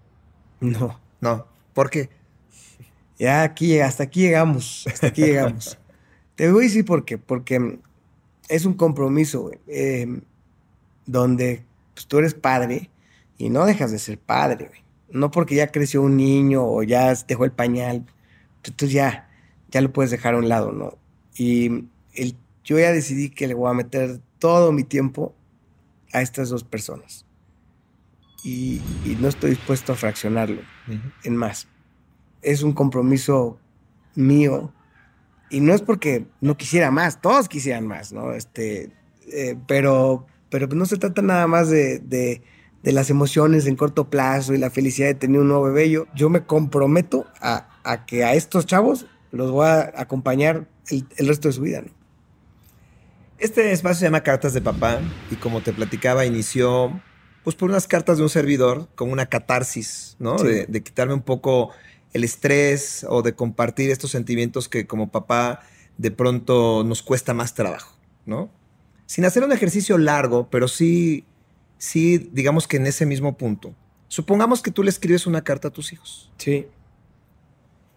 No. 0.61 1.01
No. 1.21 1.49
¿Por 1.75 1.91
qué? 1.91 2.11
Ya 3.19 3.43
aquí, 3.43 3.81
hasta 3.81 4.05
aquí 4.05 4.21
llegamos. 4.21 4.85
Hasta 4.87 5.09
aquí 5.09 5.23
llegamos. 5.23 5.77
Te 6.37 6.49
voy 6.53 6.67
a 6.67 6.69
decir 6.69 6.85
por 6.85 7.05
qué. 7.05 7.19
Porque 7.19 7.81
es 8.49 8.65
un 8.65 8.75
compromiso, 8.75 9.51
eh, 9.67 10.21
donde 11.07 11.65
pues, 11.95 12.07
tú 12.07 12.19
eres 12.19 12.35
padre 12.35 12.89
y 13.37 13.51
no 13.51 13.67
dejas 13.67 13.91
de 13.91 13.99
ser 13.99 14.21
padre, 14.21 14.69
güey. 14.69 14.81
No 15.11 15.33
porque 15.33 15.57
ya 15.57 15.73
creció 15.73 16.03
un 16.03 16.17
niño 16.17 16.65
o 16.65 16.85
ya 16.85 17.13
dejó 17.27 17.45
el 17.45 17.51
pañal. 17.51 18.07
Entonces 18.63 18.93
ya, 18.93 19.29
ya 19.73 19.81
lo 19.81 19.93
puedes 19.93 20.13
dejar 20.13 20.35
a 20.35 20.39
un 20.39 20.49
lado, 20.49 20.71
¿no? 20.71 21.05
Y 21.37 21.85
el, 22.15 22.37
yo 22.65 22.79
ya 22.79 22.93
decidí 22.93 23.31
que 23.31 23.47
le 23.47 23.55
voy 23.55 23.71
a 23.71 23.75
meter 23.75 24.21
todo 24.39 24.73
mi 24.73 24.85
tiempo 24.85 25.35
a 26.13 26.23
estas 26.23 26.49
dos 26.49 26.65
personas. 26.65 27.25
Y, 28.45 28.81
y 29.05 29.17
no 29.21 29.29
estoy 29.29 29.51
dispuesto 29.51 29.93
a 29.93 29.97
fraccionarlo 29.97 30.61
en 31.25 31.37
más. 31.37 31.69
Es 32.43 32.63
un 32.63 32.73
compromiso 32.73 33.59
mío. 34.15 34.73
Y 35.51 35.61
no 35.61 35.75
es 35.75 35.83
porque 35.83 36.27
no 36.41 36.57
quisiera 36.57 36.91
más, 36.91 37.21
todos 37.21 37.49
quisieran 37.49 37.87
más, 37.87 38.13
¿no? 38.13 38.33
Este, 38.33 38.93
eh, 39.33 39.57
pero, 39.67 40.27
pero 40.51 40.67
no 40.69 40.87
se 40.87 40.97
trata 40.97 41.23
nada 41.23 41.47
más 41.47 41.69
de, 41.69 41.99
de- 41.99 42.43
de 42.83 42.93
las 42.93 43.11
emociones 43.11 43.67
en 43.67 43.75
corto 43.75 44.11
plazo 44.11 44.55
y 44.55 44.59
la 44.59 44.71
felicidad 44.71 45.09
de 45.09 45.15
tener 45.15 45.41
un 45.41 45.49
nuevo 45.49 45.65
bebé. 45.65 45.91
Yo, 45.91 46.07
yo 46.15 46.31
me 46.31 46.45
comprometo 46.45 47.27
a, 47.41 47.69
a 47.83 48.07
que 48.07 48.23
a 48.23 48.35
estos 48.35 48.65
chavos 48.65 49.07
los 49.33 49.51
voy 49.51 49.67
a 49.67 49.93
acompañar 49.97 50.69
el, 50.91 51.07
el 51.17 51.29
resto 51.29 51.49
de 51.49 51.53
su 51.53 51.63
vida, 51.63 51.83
¿no? 51.83 51.91
Este 53.39 53.71
espacio 53.73 54.01
se 54.01 54.05
llama 54.07 54.23
Cartas 54.23 54.55
de 54.55 54.63
Papá 54.63 55.01
y 55.31 55.37
como 55.37 55.61
te 55.61 55.73
platicaba, 55.73 56.25
inició 56.25 57.01
pues 57.45 57.55
por 57.55 57.69
unas 57.69 57.87
cartas 57.87 58.17
de 58.17 58.25
un 58.25 58.31
servidor, 58.31 58.89
como 58.95 59.13
una 59.13 59.27
catarsis, 59.27 60.17
¿no? 60.19 60.39
Sí. 60.39 60.47
De, 60.47 60.67
de 60.67 60.83
quitarme 60.83 61.15
un 61.15 61.23
poco 61.23 61.71
el 62.13 62.25
estrés 62.25 63.07
o 63.09 63.23
de 63.23 63.35
compartir 63.35 63.91
estos 63.91 64.11
sentimientos 64.11 64.69
que 64.69 64.87
como 64.87 65.11
papá 65.11 65.61
de 65.99 66.11
pronto 66.11 66.83
nos 66.85 67.03
cuesta 67.03 67.35
más 67.35 67.55
trabajo, 67.55 67.95
¿no? 68.25 68.51
Sin 69.07 69.25
hacer 69.25 69.45
un 69.45 69.53
ejercicio 69.53 69.99
largo, 69.99 70.49
pero 70.51 70.67
sí, 70.67 71.25
sí, 71.79 72.31
digamos 72.33 72.67
que 72.67 72.79
en 72.79 72.87
ese 72.87 73.07
mismo 73.07 73.37
punto. 73.37 73.75
Supongamos 74.09 74.63
que 74.63 74.71
tú 74.71 74.83
le 74.83 74.91
escribes 74.91 75.27
una 75.27 75.43
carta 75.43 75.69
a 75.69 75.71
tus 75.71 75.93
hijos. 75.93 76.33
Sí. 76.39 76.67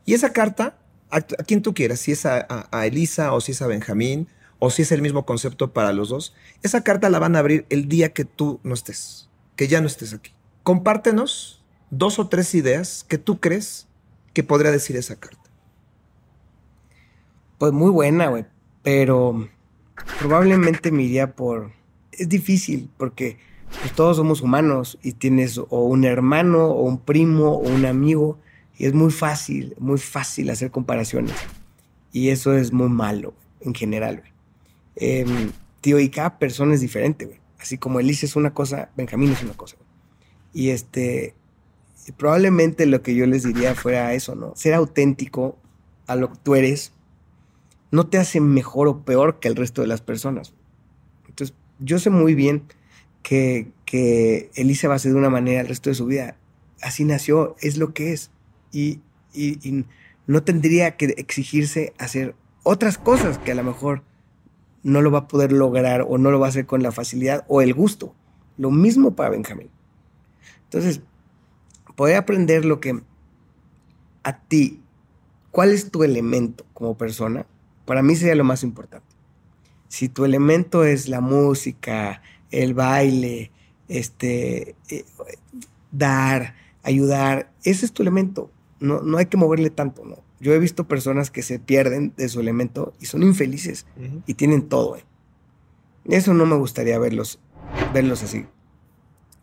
Y 0.05 0.13
esa 0.13 0.33
carta, 0.33 0.77
a, 1.09 1.21
quien 1.21 1.61
tú 1.61 1.73
quieras, 1.73 1.99
si 1.99 2.11
es 2.11 2.25
a 2.25 2.85
Elisa 2.85 3.33
o 3.33 3.41
si 3.41 3.53
es 3.53 3.61
a 3.61 3.67
Benjamín, 3.67 4.27
o 4.59 4.69
si 4.69 4.81
es 4.83 4.91
el 4.91 5.01
mismo 5.01 5.25
concepto 5.25 5.71
para 5.71 5.93
los 5.93 6.09
dos, 6.09 6.35
esa 6.61 6.83
carta 6.83 7.09
la 7.09 7.19
van 7.19 7.35
a 7.35 7.39
abrir 7.39 7.65
el 7.69 7.87
día 7.87 8.13
que 8.13 8.25
tú 8.25 8.59
no 8.63 8.73
estés, 8.73 9.29
que 9.55 9.67
ya 9.67 9.81
no 9.81 9.87
estés 9.87 10.13
aquí. 10.13 10.33
Compártenos 10.63 11.63
dos 11.89 12.19
o 12.19 12.27
tres 12.27 12.53
ideas 12.53 13.05
que 13.07 13.17
tú 13.17 13.39
crees 13.39 13.87
que 14.33 14.43
podría 14.43 14.71
decir 14.71 14.97
esa 14.97 15.15
carta. 15.15 15.49
Pues 17.57 17.71
muy 17.71 17.89
buena, 17.89 18.27
güey. 18.27 18.45
pero 18.83 19.49
probablemente 20.19 20.91
me 20.91 21.03
iría 21.03 21.35
por... 21.35 21.71
Es 22.11 22.27
difícil 22.27 22.89
porque 22.97 23.37
pues, 23.81 23.93
todos 23.93 24.17
somos 24.17 24.41
humanos 24.41 24.97
y 25.01 25.13
tienes 25.13 25.57
o 25.57 25.83
un 25.85 26.03
hermano 26.03 26.67
o 26.67 26.83
un 26.83 26.99
primo 26.99 27.53
o 27.53 27.59
un 27.59 27.85
amigo 27.85 28.39
y 28.79 28.85
es 28.85 28.93
muy 28.93 29.11
fácil, 29.11 29.75
muy 29.77 29.99
fácil 29.99 30.49
hacer 30.49 30.71
comparaciones. 30.71 31.35
Y 32.13 32.29
eso 32.29 32.55
es 32.55 32.71
muy 32.71 32.87
malo 32.87 33.33
en 33.59 33.75
general. 33.75 34.23
Em, 34.95 35.51
tío, 35.81 35.99
y 35.99 36.09
cada 36.09 36.39
persona 36.39 36.73
es 36.73 36.79
diferente. 36.79 37.41
Así 37.59 37.77
como 37.77 37.99
Elise 37.99 38.25
es 38.25 38.37
una 38.37 38.53
cosa, 38.53 38.89
Benjamín 38.95 39.33
es 39.33 39.43
una 39.43 39.53
cosa. 39.53 39.75
Y 40.53 40.69
este, 40.69 41.35
probablemente 42.15 42.85
lo 42.85 43.01
que 43.01 43.15
yo 43.15 43.25
les 43.25 43.43
diría 43.43 43.75
fuera 43.75 44.13
eso, 44.13 44.33
¿no? 44.35 44.55
Ser 44.55 44.73
auténtico 44.73 45.57
a 46.07 46.15
lo 46.15 46.31
que 46.31 46.39
tú 46.41 46.55
eres 46.55 46.93
no 47.91 48.07
te 48.07 48.17
hace 48.17 48.39
mejor 48.39 48.87
o 48.87 49.03
peor 49.03 49.41
que 49.41 49.49
el 49.49 49.57
resto 49.57 49.81
de 49.81 49.89
las 49.89 49.99
personas. 49.99 50.53
Entonces, 51.27 51.53
yo 51.79 51.99
sé 51.99 52.11
muy 52.11 52.33
bien 52.33 52.63
que, 53.23 53.73
que 53.83 54.51
Elisa 54.55 54.87
va 54.87 54.95
a 54.95 54.99
ser 54.99 55.11
de 55.11 55.17
una 55.17 55.29
manera 55.29 55.59
el 55.59 55.67
resto 55.67 55.89
de 55.89 55.95
su 55.95 56.05
vida. 56.05 56.37
Así 56.81 57.03
nació, 57.03 57.57
es 57.59 57.75
lo 57.75 57.93
que 57.93 58.13
es. 58.13 58.31
Y, 58.71 59.01
no 60.27 60.43
tendría 60.43 60.95
que 60.95 61.05
exigirse 61.17 61.93
hacer 61.97 62.35
otras 62.63 62.97
cosas 62.97 63.39
que 63.39 63.51
a 63.51 63.55
lo 63.55 63.63
mejor 63.63 64.03
no 64.83 65.01
lo 65.01 65.11
va 65.11 65.19
a 65.19 65.27
poder 65.27 65.51
lograr 65.51 66.05
o 66.07 66.17
no 66.17 66.29
lo 66.29 66.39
va 66.39 66.47
a 66.47 66.49
hacer 66.49 66.65
con 66.65 66.83
la 66.83 66.91
facilidad 66.91 67.45
o 67.47 67.61
el 67.61 67.73
gusto. 67.73 68.13
Lo 68.57 68.69
mismo 68.69 69.15
para 69.15 69.29
Benjamín. 69.29 69.69
Entonces, 70.65 71.01
poder 71.95 72.17
aprender 72.17 72.63
lo 72.63 72.79
que 72.79 73.01
a 74.23 74.39
ti, 74.39 74.81
cuál 75.51 75.71
es 75.71 75.89
tu 75.89 76.03
elemento 76.03 76.65
como 76.73 76.97
persona, 76.97 77.45
para 77.85 78.03
mí 78.03 78.15
sería 78.15 78.35
lo 78.35 78.43
más 78.43 78.63
importante. 78.63 79.07
Si 79.87 80.09
tu 80.09 80.25
elemento 80.25 80.83
es 80.83 81.09
la 81.09 81.21
música, 81.21 82.21
el 82.51 82.75
baile, 82.75 83.51
este, 83.87 84.75
eh, 84.89 85.05
dar, 85.91 86.53
ayudar, 86.83 87.51
ese 87.63 87.85
es 87.85 87.91
tu 87.91 88.03
elemento. 88.03 88.51
No, 88.79 89.01
no 89.01 89.17
hay 89.17 89.25
que 89.25 89.37
moverle 89.37 89.69
tanto, 89.69 90.05
¿no? 90.05 90.17
Yo 90.39 90.53
he 90.53 90.59
visto 90.59 90.87
personas 90.87 91.31
que 91.31 91.41
se 91.41 91.59
pierden 91.59 92.13
de 92.15 92.29
su 92.29 92.39
elemento 92.39 92.93
y 92.99 93.05
son 93.05 93.23
infelices 93.23 93.85
y 94.25 94.35
tienen 94.35 94.69
todo. 94.69 94.95
¿eh? 94.95 95.03
Eso 96.05 96.33
no 96.33 96.45
me 96.45 96.55
gustaría 96.55 96.97
verlos, 96.97 97.39
verlos 97.93 98.23
así. 98.23 98.45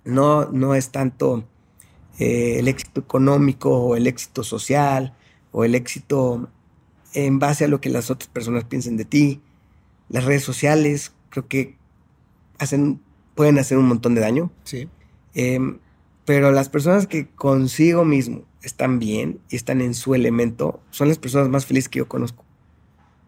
No, 0.05 0.46
no 0.46 0.75
es 0.75 0.90
tanto 0.90 1.44
eh, 2.18 2.59
el 2.59 2.68
éxito 2.68 3.01
económico 3.01 3.77
o 3.77 3.96
el 3.96 4.07
éxito 4.07 4.42
social 4.42 5.14
o 5.53 5.64
el 5.64 5.75
éxito 5.75 6.49
en 7.12 7.38
base 7.38 7.64
a 7.64 7.68
lo 7.68 7.81
que 7.81 7.90
las 7.90 8.11
otras 8.11 8.29
personas 8.29 8.64
piensen 8.64 8.96
de 8.96 9.05
ti. 9.05 9.42
Las 10.09 10.25
redes 10.25 10.44
sociales 10.44 11.12
creo 11.29 11.46
que 11.46 11.77
hacen, 12.59 13.03
pueden 13.35 13.59
hacer 13.59 13.77
un 13.77 13.87
montón 13.87 14.14
de 14.14 14.22
daño. 14.22 14.51
Sí. 14.64 14.88
Em, 15.35 15.79
pero 16.25 16.53
las 16.53 16.70
personas 16.70 17.07
que 17.07 17.29
consigo 17.29 18.07
mismo 18.07 18.45
están 18.66 18.98
bien 18.98 19.40
y 19.48 19.57
están 19.57 19.81
en 19.81 19.94
su 19.94 20.14
elemento, 20.14 20.81
son 20.90 21.09
las 21.09 21.18
personas 21.18 21.48
más 21.48 21.66
felices 21.66 21.88
que 21.88 21.98
yo 21.98 22.09
conozco. 22.09 22.44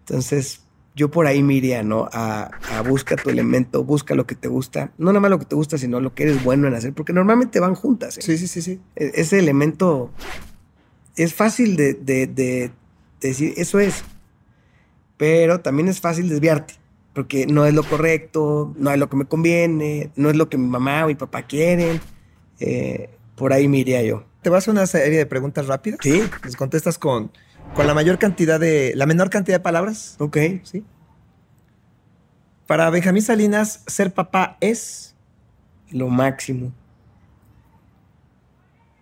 Entonces, 0.00 0.62
yo 0.94 1.10
por 1.10 1.26
ahí 1.26 1.42
me 1.42 1.54
iría, 1.54 1.82
¿no? 1.82 2.08
A, 2.12 2.50
busca 2.88 3.14
tu 3.16 3.30
elemento, 3.30 3.84
busca 3.84 4.14
lo 4.14 4.26
que 4.26 4.34
te 4.34 4.48
gusta. 4.48 4.92
No 4.98 5.06
nada 5.06 5.20
más 5.20 5.30
lo 5.30 5.38
que 5.38 5.44
te 5.44 5.54
gusta, 5.54 5.78
sino 5.78 6.00
lo 6.00 6.14
que 6.14 6.24
eres 6.24 6.42
bueno 6.42 6.66
en 6.66 6.74
hacer, 6.74 6.92
porque 6.92 7.12
normalmente 7.12 7.60
van 7.60 7.74
juntas. 7.74 8.18
¿eh? 8.18 8.22
Sí, 8.22 8.36
sí, 8.36 8.48
sí, 8.48 8.62
sí. 8.62 8.80
E, 8.96 9.12
ese 9.14 9.38
elemento 9.38 10.10
es 11.14 11.34
fácil 11.34 11.76
de, 11.76 11.94
de 11.94 12.72
decir, 13.20 13.54
eso 13.56 13.78
es. 13.78 14.02
Pero 15.16 15.60
también 15.60 15.88
es 15.88 16.00
fácil 16.00 16.28
desviarte, 16.28 16.74
porque 17.12 17.46
no 17.46 17.64
es 17.66 17.74
lo 17.74 17.84
correcto, 17.84 18.74
no 18.76 18.90
es 18.90 18.98
lo 18.98 19.08
que 19.08 19.16
me 19.16 19.24
conviene, 19.24 20.10
no 20.16 20.30
es 20.30 20.36
lo 20.36 20.48
que 20.48 20.58
mi 20.58 20.68
mamá 20.68 21.04
o 21.04 21.08
mi 21.08 21.14
papá 21.14 21.42
quieren. 21.42 22.00
Eh, 22.60 23.10
por 23.36 23.52
ahí 23.52 23.68
me 23.68 23.78
iría 23.78 24.02
yo. 24.02 24.24
Te 24.42 24.50
vas 24.50 24.68
a 24.68 24.70
una 24.70 24.86
serie 24.86 25.18
de 25.18 25.26
preguntas 25.26 25.66
rápidas. 25.66 26.00
Sí. 26.02 26.22
Les 26.44 26.56
contestas 26.56 26.98
con, 26.98 27.32
con 27.74 27.86
la 27.86 27.94
mayor 27.94 28.18
cantidad 28.18 28.60
de. 28.60 28.92
la 28.94 29.06
menor 29.06 29.30
cantidad 29.30 29.58
de 29.58 29.62
palabras. 29.62 30.16
Ok. 30.18 30.36
Sí. 30.62 30.84
Para 32.66 32.90
Benjamín 32.90 33.22
Salinas, 33.22 33.82
ser 33.86 34.12
papá 34.12 34.56
es. 34.60 35.14
Lo 35.90 36.08
máximo. 36.08 36.72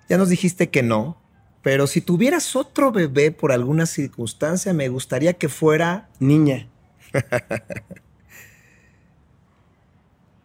Ya 0.08 0.18
nos 0.18 0.28
dijiste 0.28 0.70
que 0.70 0.84
no, 0.84 1.20
pero 1.62 1.88
si 1.88 2.00
tuvieras 2.00 2.54
otro 2.54 2.92
bebé 2.92 3.32
por 3.32 3.50
alguna 3.50 3.86
circunstancia, 3.86 4.72
me 4.72 4.88
gustaría 4.88 5.32
que 5.32 5.48
fuera. 5.48 6.08
Niña. 6.20 6.68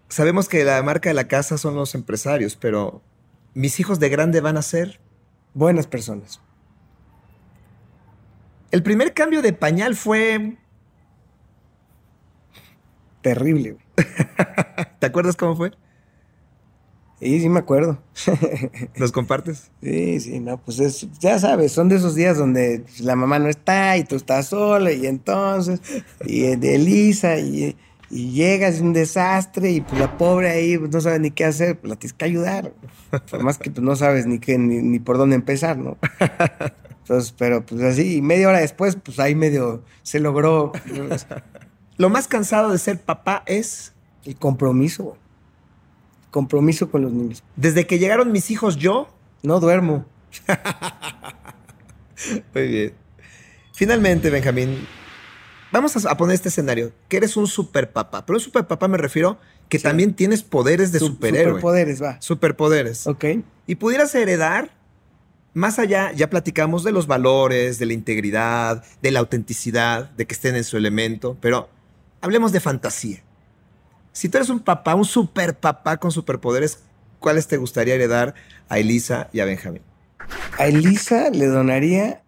Sabemos 0.09 0.49
que 0.49 0.63
la 0.65 0.81
marca 0.81 1.09
de 1.09 1.13
la 1.13 1.27
casa 1.27 1.59
son 1.59 1.75
los 1.75 1.93
empresarios, 1.93 2.55
pero 2.55 3.03
mis 3.53 3.79
hijos 3.79 3.99
de 3.99 4.09
grande 4.09 4.41
van 4.41 4.57
a 4.57 4.61
ser 4.61 4.99
buenas 5.53 5.87
personas. 5.87 6.41
El 8.71 8.83
primer 8.83 9.13
cambio 9.13 9.41
de 9.41 9.53
pañal 9.53 9.95
fue 9.95 10.57
terrible. 13.21 13.77
¿Te 14.99 15.05
acuerdas 15.05 15.35
cómo 15.35 15.55
fue? 15.55 15.71
Sí, 17.19 17.39
sí 17.39 17.49
me 17.49 17.59
acuerdo. 17.59 18.01
¿Los 18.95 19.11
compartes? 19.11 19.69
Sí, 19.83 20.19
sí, 20.19 20.39
no, 20.39 20.57
pues 20.57 20.79
es, 20.79 21.07
ya 21.19 21.37
sabes, 21.37 21.71
son 21.71 21.87
de 21.87 21.97
esos 21.97 22.15
días 22.15 22.37
donde 22.37 22.83
la 22.99 23.15
mamá 23.15 23.37
no 23.37 23.47
está 23.47 23.95
y 23.97 24.05
tú 24.05 24.15
estás 24.15 24.47
sola 24.47 24.91
y 24.91 25.05
entonces, 25.05 25.81
y 26.25 26.55
de 26.55 26.75
Elisa 26.75 27.37
y 27.37 27.77
y 28.11 28.31
llegas, 28.31 28.75
es 28.75 28.81
un 28.81 28.91
desastre, 28.93 29.71
y 29.71 29.81
pues 29.81 29.99
la 29.99 30.17
pobre 30.17 30.49
ahí 30.49 30.77
no 30.77 30.99
sabe 30.99 31.19
ni 31.19 31.31
qué 31.31 31.45
hacer, 31.45 31.79
pues 31.79 31.89
la 31.89 31.95
tienes 31.95 32.13
que 32.13 32.25
ayudar. 32.25 32.73
Por 33.29 33.43
más 33.43 33.57
que 33.57 33.71
pues, 33.71 33.81
no 33.81 33.95
sabes 33.95 34.27
ni, 34.27 34.39
qué, 34.39 34.57
ni, 34.57 34.99
por 34.99 35.17
dónde 35.17 35.35
empezar, 35.35 35.77
¿no? 35.77 35.97
Pero 37.37 37.65
pues 37.65 37.81
así, 37.81 38.17
y 38.17 38.21
media 38.21 38.49
hora 38.49 38.59
después, 38.59 38.95
pues 38.95 39.19
ahí 39.19 39.33
medio 39.33 39.83
se 40.03 40.19
logró. 40.19 40.71
Lo 41.97 42.09
más 42.09 42.27
cansado 42.27 42.71
de 42.71 42.77
ser 42.77 42.99
papá 42.99 43.43
es... 43.45 43.93
El 44.25 44.35
compromiso. 44.35 45.17
compromiso 46.29 46.91
con 46.91 47.01
los 47.01 47.11
niños. 47.11 47.43
Desde 47.55 47.87
que 47.87 47.97
llegaron 47.99 48.31
mis 48.31 48.51
hijos, 48.51 48.77
yo... 48.77 49.07
No 49.43 49.59
duermo. 49.59 50.05
Muy 52.53 52.67
bien. 52.67 52.93
Finalmente, 53.73 54.29
Benjamín, 54.29 54.85
vamos 55.71 56.05
a, 56.05 56.17
poner 56.17 56.35
este 56.35 56.49
escenario, 56.49 56.91
que 57.07 57.17
eres 57.17 57.37
un 57.37 57.47
super 57.47 57.91
papá, 57.91 58.25
pero 58.25 58.37
un 58.37 58.43
super 58.43 58.65
papá 58.65 58.87
me 58.87 58.97
refiero 58.97 59.39
que 59.69 59.79
también 59.79 60.13
tienes 60.13 60.43
poderes 60.43 60.91
de 60.91 60.99
superhéroe. 60.99 61.53
Superpoderes, 61.53 62.03
va. 62.03 62.21
Superpoderes. 62.21 63.07
Ok. 63.07 63.25
Y 63.67 63.75
pudieras 63.75 64.13
heredar, 64.15 64.71
más 65.53 65.79
allá, 65.79 66.11
ya 66.11 66.29
platicamos 66.29 66.83
de 66.83 66.91
los 66.91 67.07
valores, 67.07 67.79
de 67.79 67.85
la 67.85 67.93
integridad, 67.93 68.83
de 69.01 69.11
la 69.11 69.19
autenticidad, 69.19 70.09
de 70.11 70.27
que 70.27 70.33
estén 70.33 70.55
en 70.55 70.63
su 70.63 70.77
elemento, 70.77 71.37
pero 71.39 71.69
hablemos 72.19 72.51
de 72.51 72.59
fantasía. 72.59 73.23
Si 74.11 74.27
tú 74.27 74.37
eres 74.37 74.49
un 74.49 74.59
papá, 74.59 74.93
un 74.95 75.05
super 75.05 75.57
papá 75.57 75.97
con 75.97 76.11
superpoderes, 76.11 76.79
¿cuáles 77.19 77.47
te 77.47 77.55
gustaría 77.55 77.95
heredar 77.95 78.35
a 78.67 78.77
Elisa 78.77 79.29
y 79.31 79.39
a 79.39 79.45
Benjamín? 79.45 79.83
A 80.57 80.67
Elisa 80.67 81.29
le 81.29 81.45
donaría 81.47 82.23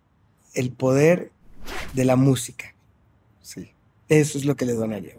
el 0.54 0.72
poder 0.72 1.32
de 1.94 2.06
la 2.06 2.16
música. 2.16 2.73
Sí. 3.44 3.72
Eso 4.10 4.40
es 4.40 4.46
lo 4.46 4.56
que 4.56 4.66
le 4.66 4.74
donaría. 4.74 5.16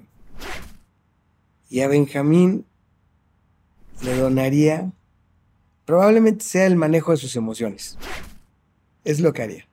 Y 1.71 1.81
a 1.81 1.89
Benjamín 1.89 2.67
le 4.03 4.17
donaría, 4.17 4.91
probablemente 5.85 6.45
sea 6.45 6.67
el 6.67 6.77
manejo 6.77 7.13
de 7.13 7.19
sus 7.19 7.37
emociones. 7.37 7.99
Es 9.05 9.21
lo 9.21 9.33
que 9.33 9.43
haría. 9.43 9.69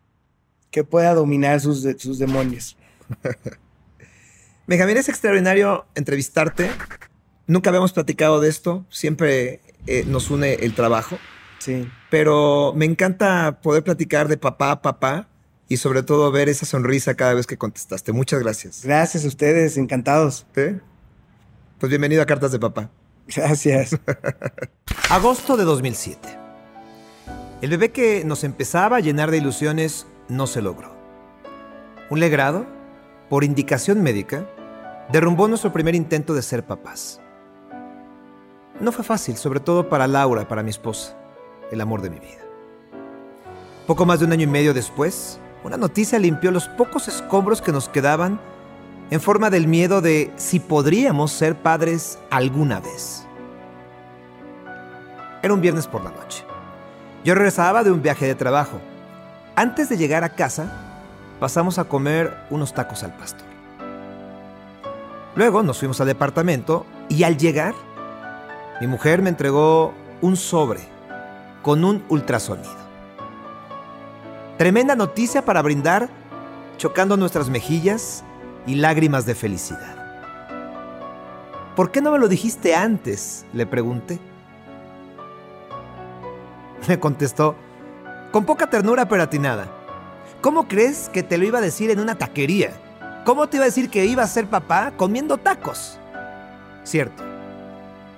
Que 0.69 0.83
pueda 0.83 1.13
dominar 1.13 1.59
sus, 1.59 1.87
sus 1.97 2.19
demonios. 2.19 2.77
Benjamín, 4.67 4.97
es 4.97 5.09
extraordinario 5.09 5.85
entrevistarte. 5.95 6.69
Nunca 7.47 7.69
habíamos 7.69 7.93
platicado 7.93 8.39
de 8.39 8.49
esto. 8.49 8.85
Siempre 8.89 9.61
eh, 9.87 10.03
nos 10.07 10.29
une 10.29 10.53
el 10.55 10.75
trabajo. 10.75 11.17
Sí. 11.59 11.87
Pero 12.09 12.73
me 12.75 12.85
encanta 12.85 13.59
poder 13.61 13.83
platicar 13.83 14.27
de 14.27 14.37
papá 14.37 14.71
a 14.71 14.81
papá 14.81 15.30
y 15.71 15.77
sobre 15.77 16.03
todo 16.03 16.29
ver 16.33 16.49
esa 16.49 16.65
sonrisa 16.65 17.15
cada 17.15 17.33
vez 17.33 17.47
que 17.47 17.57
contestaste. 17.57 18.11
Muchas 18.11 18.41
gracias. 18.41 18.83
Gracias 18.83 19.23
a 19.23 19.27
ustedes, 19.29 19.77
encantados. 19.77 20.45
¿Eh? 20.57 20.77
Pues 21.79 21.89
bienvenido 21.89 22.21
a 22.21 22.25
Cartas 22.25 22.51
de 22.51 22.59
Papá. 22.59 22.89
Gracias. 23.33 23.97
Agosto 25.09 25.55
de 25.55 25.63
2007. 25.63 26.27
El 27.61 27.69
bebé 27.69 27.93
que 27.93 28.25
nos 28.25 28.43
empezaba 28.43 28.97
a 28.97 28.99
llenar 28.99 29.31
de 29.31 29.37
ilusiones 29.37 30.07
no 30.27 30.45
se 30.45 30.61
logró. 30.61 30.93
Un 32.09 32.19
legrado, 32.19 32.65
por 33.29 33.45
indicación 33.45 34.03
médica, 34.03 34.45
derrumbó 35.09 35.47
nuestro 35.47 35.71
primer 35.71 35.95
intento 35.95 36.33
de 36.33 36.41
ser 36.41 36.65
papás. 36.65 37.21
No 38.81 38.91
fue 38.91 39.05
fácil, 39.05 39.37
sobre 39.37 39.61
todo 39.61 39.87
para 39.87 40.05
Laura, 40.05 40.49
para 40.49 40.63
mi 40.63 40.69
esposa, 40.69 41.15
el 41.71 41.79
amor 41.79 42.01
de 42.01 42.09
mi 42.09 42.19
vida. 42.19 42.41
Poco 43.87 44.05
más 44.05 44.19
de 44.19 44.25
un 44.25 44.33
año 44.33 44.43
y 44.43 44.47
medio 44.47 44.73
después, 44.73 45.39
una 45.63 45.77
noticia 45.77 46.17
limpió 46.19 46.51
los 46.51 46.67
pocos 46.67 47.07
escombros 47.07 47.61
que 47.61 47.71
nos 47.71 47.87
quedaban 47.87 48.39
en 49.11 49.21
forma 49.21 49.49
del 49.49 49.67
miedo 49.67 50.01
de 50.01 50.31
si 50.37 50.59
podríamos 50.59 51.31
ser 51.31 51.55
padres 51.55 52.17
alguna 52.29 52.79
vez. 52.79 53.25
Era 55.43 55.53
un 55.53 55.61
viernes 55.61 55.87
por 55.87 56.03
la 56.03 56.11
noche. 56.11 56.43
Yo 57.23 57.35
regresaba 57.35 57.83
de 57.83 57.91
un 57.91 58.01
viaje 58.01 58.25
de 58.25 58.35
trabajo. 58.35 58.79
Antes 59.55 59.89
de 59.89 59.97
llegar 59.97 60.23
a 60.23 60.29
casa, 60.29 60.71
pasamos 61.39 61.77
a 61.77 61.83
comer 61.83 62.35
unos 62.49 62.73
tacos 62.73 63.03
al 63.03 63.13
pastor. 63.15 63.47
Luego 65.35 65.61
nos 65.61 65.79
fuimos 65.79 66.01
al 66.01 66.07
departamento 66.07 66.85
y 67.09 67.23
al 67.23 67.37
llegar, 67.37 67.73
mi 68.79 68.87
mujer 68.87 69.21
me 69.21 69.29
entregó 69.29 69.93
un 70.21 70.35
sobre 70.35 70.81
con 71.61 71.83
un 71.83 72.03
ultrasonido. 72.09 72.80
Tremenda 74.61 74.95
noticia 74.95 75.43
para 75.43 75.63
brindar, 75.63 76.07
chocando 76.77 77.17
nuestras 77.17 77.49
mejillas 77.49 78.23
y 78.67 78.75
lágrimas 78.75 79.25
de 79.25 79.33
felicidad. 79.33 79.95
¿Por 81.75 81.89
qué 81.89 81.99
no 81.99 82.11
me 82.11 82.19
lo 82.19 82.27
dijiste 82.27 82.75
antes? 82.75 83.43
le 83.53 83.65
pregunté. 83.65 84.19
Me 86.87 86.99
contestó, 86.99 87.55
con 88.31 88.45
poca 88.45 88.69
ternura 88.69 89.09
pero 89.09 89.23
atinada. 89.23 89.65
¿Cómo 90.41 90.67
crees 90.67 91.09
que 91.09 91.23
te 91.23 91.39
lo 91.39 91.45
iba 91.45 91.57
a 91.57 91.63
decir 91.63 91.89
en 91.89 91.99
una 91.99 92.13
taquería? 92.13 92.69
¿Cómo 93.25 93.47
te 93.47 93.57
iba 93.57 93.63
a 93.63 93.69
decir 93.69 93.89
que 93.89 94.05
iba 94.05 94.21
a 94.21 94.27
ser 94.27 94.45
papá 94.45 94.93
comiendo 94.95 95.39
tacos? 95.39 95.97
Cierto. 96.83 97.23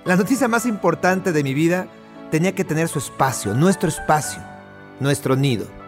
La 0.04 0.14
noticia 0.14 0.46
más 0.46 0.66
importante 0.66 1.32
de 1.32 1.42
mi 1.42 1.54
vida 1.54 1.86
tenía 2.30 2.54
que 2.54 2.64
tener 2.64 2.88
su 2.88 2.98
espacio, 2.98 3.54
nuestro 3.54 3.88
espacio, 3.88 4.42
nuestro 5.00 5.36
nido. 5.36 5.83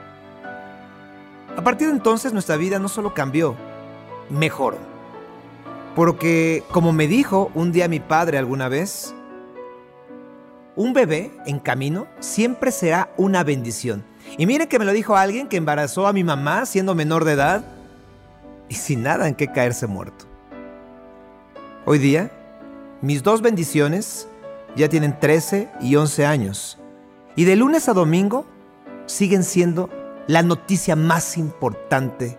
A 1.57 1.65
partir 1.65 1.89
de 1.89 1.95
entonces 1.95 2.35
nuestra 2.35 2.57
vida 2.57 2.79
no 2.79 2.89
solo 2.89 3.15
cambió, 3.15 3.57
mejoró. 4.29 4.77
Porque, 5.95 6.63
como 6.71 6.93
me 6.93 7.09
dijo 7.09 7.51
un 7.55 7.73
día 7.73 7.89
mi 7.89 7.99
padre 7.99 8.37
alguna 8.37 8.69
vez, 8.69 9.15
un 10.75 10.93
bebé 10.93 11.33
en 11.47 11.59
camino 11.59 12.07
siempre 12.21 12.71
será 12.71 13.11
una 13.17 13.43
bendición. 13.43 14.05
Y 14.37 14.45
mire 14.45 14.69
que 14.69 14.79
me 14.79 14.85
lo 14.85 14.93
dijo 14.93 15.17
alguien 15.17 15.49
que 15.49 15.57
embarazó 15.57 16.07
a 16.07 16.13
mi 16.13 16.23
mamá 16.23 16.67
siendo 16.67 16.95
menor 16.95 17.25
de 17.25 17.33
edad 17.33 17.65
y 18.69 18.75
sin 18.75 19.03
nada 19.03 19.27
en 19.27 19.35
qué 19.35 19.51
caerse 19.51 19.87
muerto. 19.87 20.27
Hoy 21.87 21.99
día, 21.99 22.31
mis 23.01 23.23
dos 23.23 23.41
bendiciones 23.41 24.29
ya 24.77 24.91
tienen 24.91 25.19
13 25.19 25.71
y 25.81 25.97
11 25.97 26.27
años. 26.27 26.79
Y 27.35 27.45
de 27.45 27.57
lunes 27.57 27.89
a 27.89 27.95
domingo 27.95 28.45
siguen 29.07 29.43
siendo 29.43 29.89
la 30.27 30.43
noticia 30.43 30.97
más 30.97 31.37
importante 31.37 32.39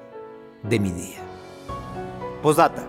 de 0.64 0.80
mi 0.80 0.92
día. 0.92 1.20
Postdata. 2.42 2.84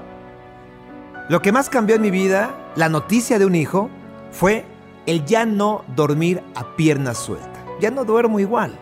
Lo 1.29 1.41
que 1.41 1.53
más 1.53 1.69
cambió 1.69 1.97
en 1.97 2.03
mi 2.03 2.11
vida, 2.11 2.51
la 2.75 2.89
noticia 2.89 3.39
de 3.39 3.47
un 3.47 3.55
hijo, 3.55 3.91
fue 4.33 4.65
el 5.07 5.25
ya 5.25 5.47
no 5.47 5.85
dormir 5.95 6.43
a 6.55 6.77
pierna 6.77 7.15
suelta. 7.15 7.65
Ya 7.81 7.91
no 7.91 8.05
duermo 8.05 8.41
igual, 8.41 8.77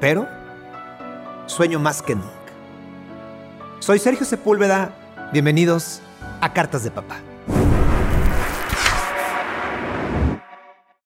pero 0.00 0.26
sueño 1.46 1.78
más 1.78 2.02
que 2.02 2.14
nunca. 2.14 2.30
Soy 3.78 3.98
Sergio 3.98 4.26
Sepúlveda, 4.26 4.94
bienvenidos 5.32 6.02
a 6.40 6.52
Cartas 6.52 6.82
de 6.82 6.90
Papá. 6.90 7.18